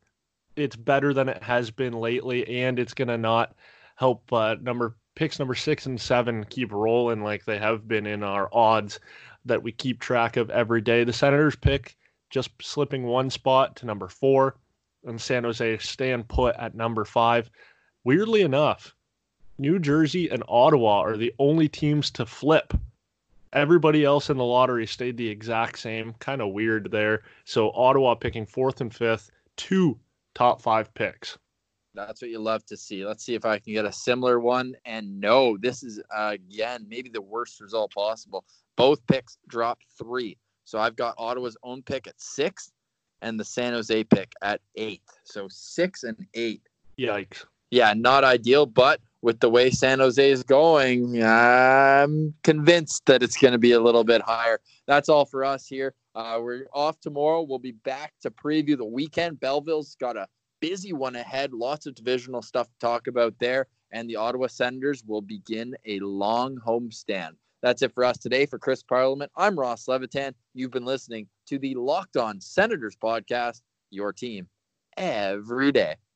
it's 0.57 0.77
better 0.77 1.13
than 1.13 1.29
it 1.29 1.43
has 1.43 1.71
been 1.71 1.93
lately, 1.93 2.63
and 2.63 2.79
it's 2.79 2.95
gonna 2.95 3.19
not 3.19 3.55
help 3.97 4.33
uh, 4.33 4.57
number 4.61 4.97
picks 5.15 5.39
number 5.39 5.55
six 5.55 5.87
and 5.87 6.01
seven 6.01 6.45
keep 6.45 6.73
rolling 6.73 7.23
like 7.23 7.45
they 7.45 7.59
have 7.59 7.87
been 7.87 8.07
in 8.07 8.23
our 8.23 8.49
odds 8.53 8.99
that 9.45 9.63
we 9.63 9.73
keep 9.73 10.01
track 10.01 10.37
of 10.39 10.49
every 10.51 10.81
day. 10.81 11.05
The 11.05 11.13
Senators 11.13 11.57
pick 11.57 11.97
just 12.31 12.51
slipping 12.63 13.05
one 13.05 13.29
spot 13.29 13.77
to 13.77 13.87
number 13.87 14.09
four 14.09 14.57
and 15.05 15.21
San 15.21 15.45
Jose 15.45 15.79
stand 15.79 16.29
put 16.29 16.57
at 16.57 16.75
number 16.75 17.05
five. 17.05 17.51
Weirdly 18.05 18.43
enough, 18.43 18.95
New 19.59 19.79
Jersey 19.79 20.29
and 20.31 20.43
Ottawa 20.49 21.01
are 21.01 21.17
the 21.17 21.35
only 21.39 21.69
teams 21.69 22.11
to 22.13 22.25
flip. 22.25 22.73
Everybody 23.53 24.05
else 24.05 24.31
in 24.31 24.37
the 24.37 24.45
lottery 24.45 24.87
stayed 24.87 25.17
the 25.17 25.29
exact 25.29 25.79
same. 25.79 26.15
Kind 26.15 26.41
of 26.41 26.53
weird 26.53 26.91
there. 26.91 27.23
So 27.45 27.71
Ottawa 27.73 28.15
picking 28.15 28.47
fourth 28.47 28.81
and 28.81 28.95
fifth, 28.95 29.31
two 29.57 29.99
top 30.35 30.63
five 30.63 30.93
picks. 30.95 31.37
That's 31.95 32.23
what 32.23 32.31
you 32.31 32.39
love 32.39 32.65
to 32.67 32.77
see. 32.77 33.05
Let's 33.05 33.25
see 33.25 33.35
if 33.35 33.45
I 33.45 33.59
can 33.59 33.73
get 33.73 33.85
a 33.85 33.93
similar 33.93 34.39
one. 34.39 34.75
And 34.85 35.21
no, 35.21 35.57
this 35.59 35.83
is 35.83 36.01
uh, 36.15 36.31
again 36.35 36.87
maybe 36.89 37.11
the 37.11 37.21
worst 37.21 37.61
result 37.61 37.93
possible. 37.93 38.45
Both 38.77 39.05
picks 39.07 39.39
dropped 39.49 39.85
three. 39.99 40.39
So 40.65 40.79
I've 40.79 40.97
got 40.97 41.17
Ottawa's 41.19 41.57
own 41.65 41.83
pick 41.83 42.07
at 42.07 42.21
six 42.21 42.71
and 43.23 43.39
the 43.39 43.45
San 43.45 43.73
Jose 43.73 44.05
pick 44.05 44.33
at 44.43 44.61
eight. 44.77 45.03
So 45.25 45.49
six 45.49 46.03
and 46.03 46.27
eight. 46.35 46.63
Yikes. 46.99 47.45
Yeah, 47.71 47.95
not 47.95 48.25
ideal, 48.25 48.67
but 48.67 49.01
with 49.23 49.41
the 49.41 49.51
way 49.51 49.71
San 49.71 50.01
Jose 50.01 50.31
is 50.31 50.43
going, 50.43 51.23
I'm 51.23 52.35
convinced 52.43 53.07
that 53.07 53.23
it's 53.23 53.37
going 53.37 53.53
to 53.53 53.59
be 53.59 53.73
a 53.73 53.81
little 53.81 54.05
bit 54.05 54.23
higher. 54.23 54.61
That's 54.87 55.09
all 55.09 55.25
for 55.25 55.45
us 55.45 55.67
here. 55.67 55.95
Uh, 56.15 56.41
we're 56.43 56.67
off 56.73 56.99
tomorrow. 57.01 57.43
We'll 57.43 57.59
be 57.59 57.73
back 57.73 58.15
to 58.23 58.31
preview 58.31 58.77
the 58.77 58.85
weekend. 58.85 59.39
Belleville's 59.39 59.95
got 59.95 60.17
a 60.17 60.27
busy 60.61 60.93
one 60.93 61.17
ahead, 61.17 61.53
lots 61.53 61.87
of 61.87 61.95
divisional 61.95 62.43
stuff 62.43 62.67
to 62.67 62.79
talk 62.81 63.07
about 63.07 63.39
there. 63.39 63.67
And 63.93 64.09
the 64.09 64.17
Ottawa 64.17 64.47
Senators 64.47 65.05
will 65.07 65.23
begin 65.23 65.77
a 65.85 65.99
long 66.01 66.59
homestand. 66.65 67.33
That's 67.63 67.83
it 67.83 67.93
for 67.95 68.05
us 68.05 68.19
today. 68.19 68.47
For 68.47 68.59
Chris 68.59 68.83
Parliament, 68.83 69.31
I'm 69.37 69.59
Ross 69.59 69.87
Levitan. 69.87 70.35
You've 70.55 70.71
been 70.71 70.85
listening 70.85 71.29
to 71.47 71.59
the 71.59 71.75
Locked 71.75 72.17
On 72.17 72.41
Senators 72.41 72.97
podcast, 73.03 73.61
your 73.91 74.13
team 74.13 74.49
every 74.97 75.73
day. 75.73 75.97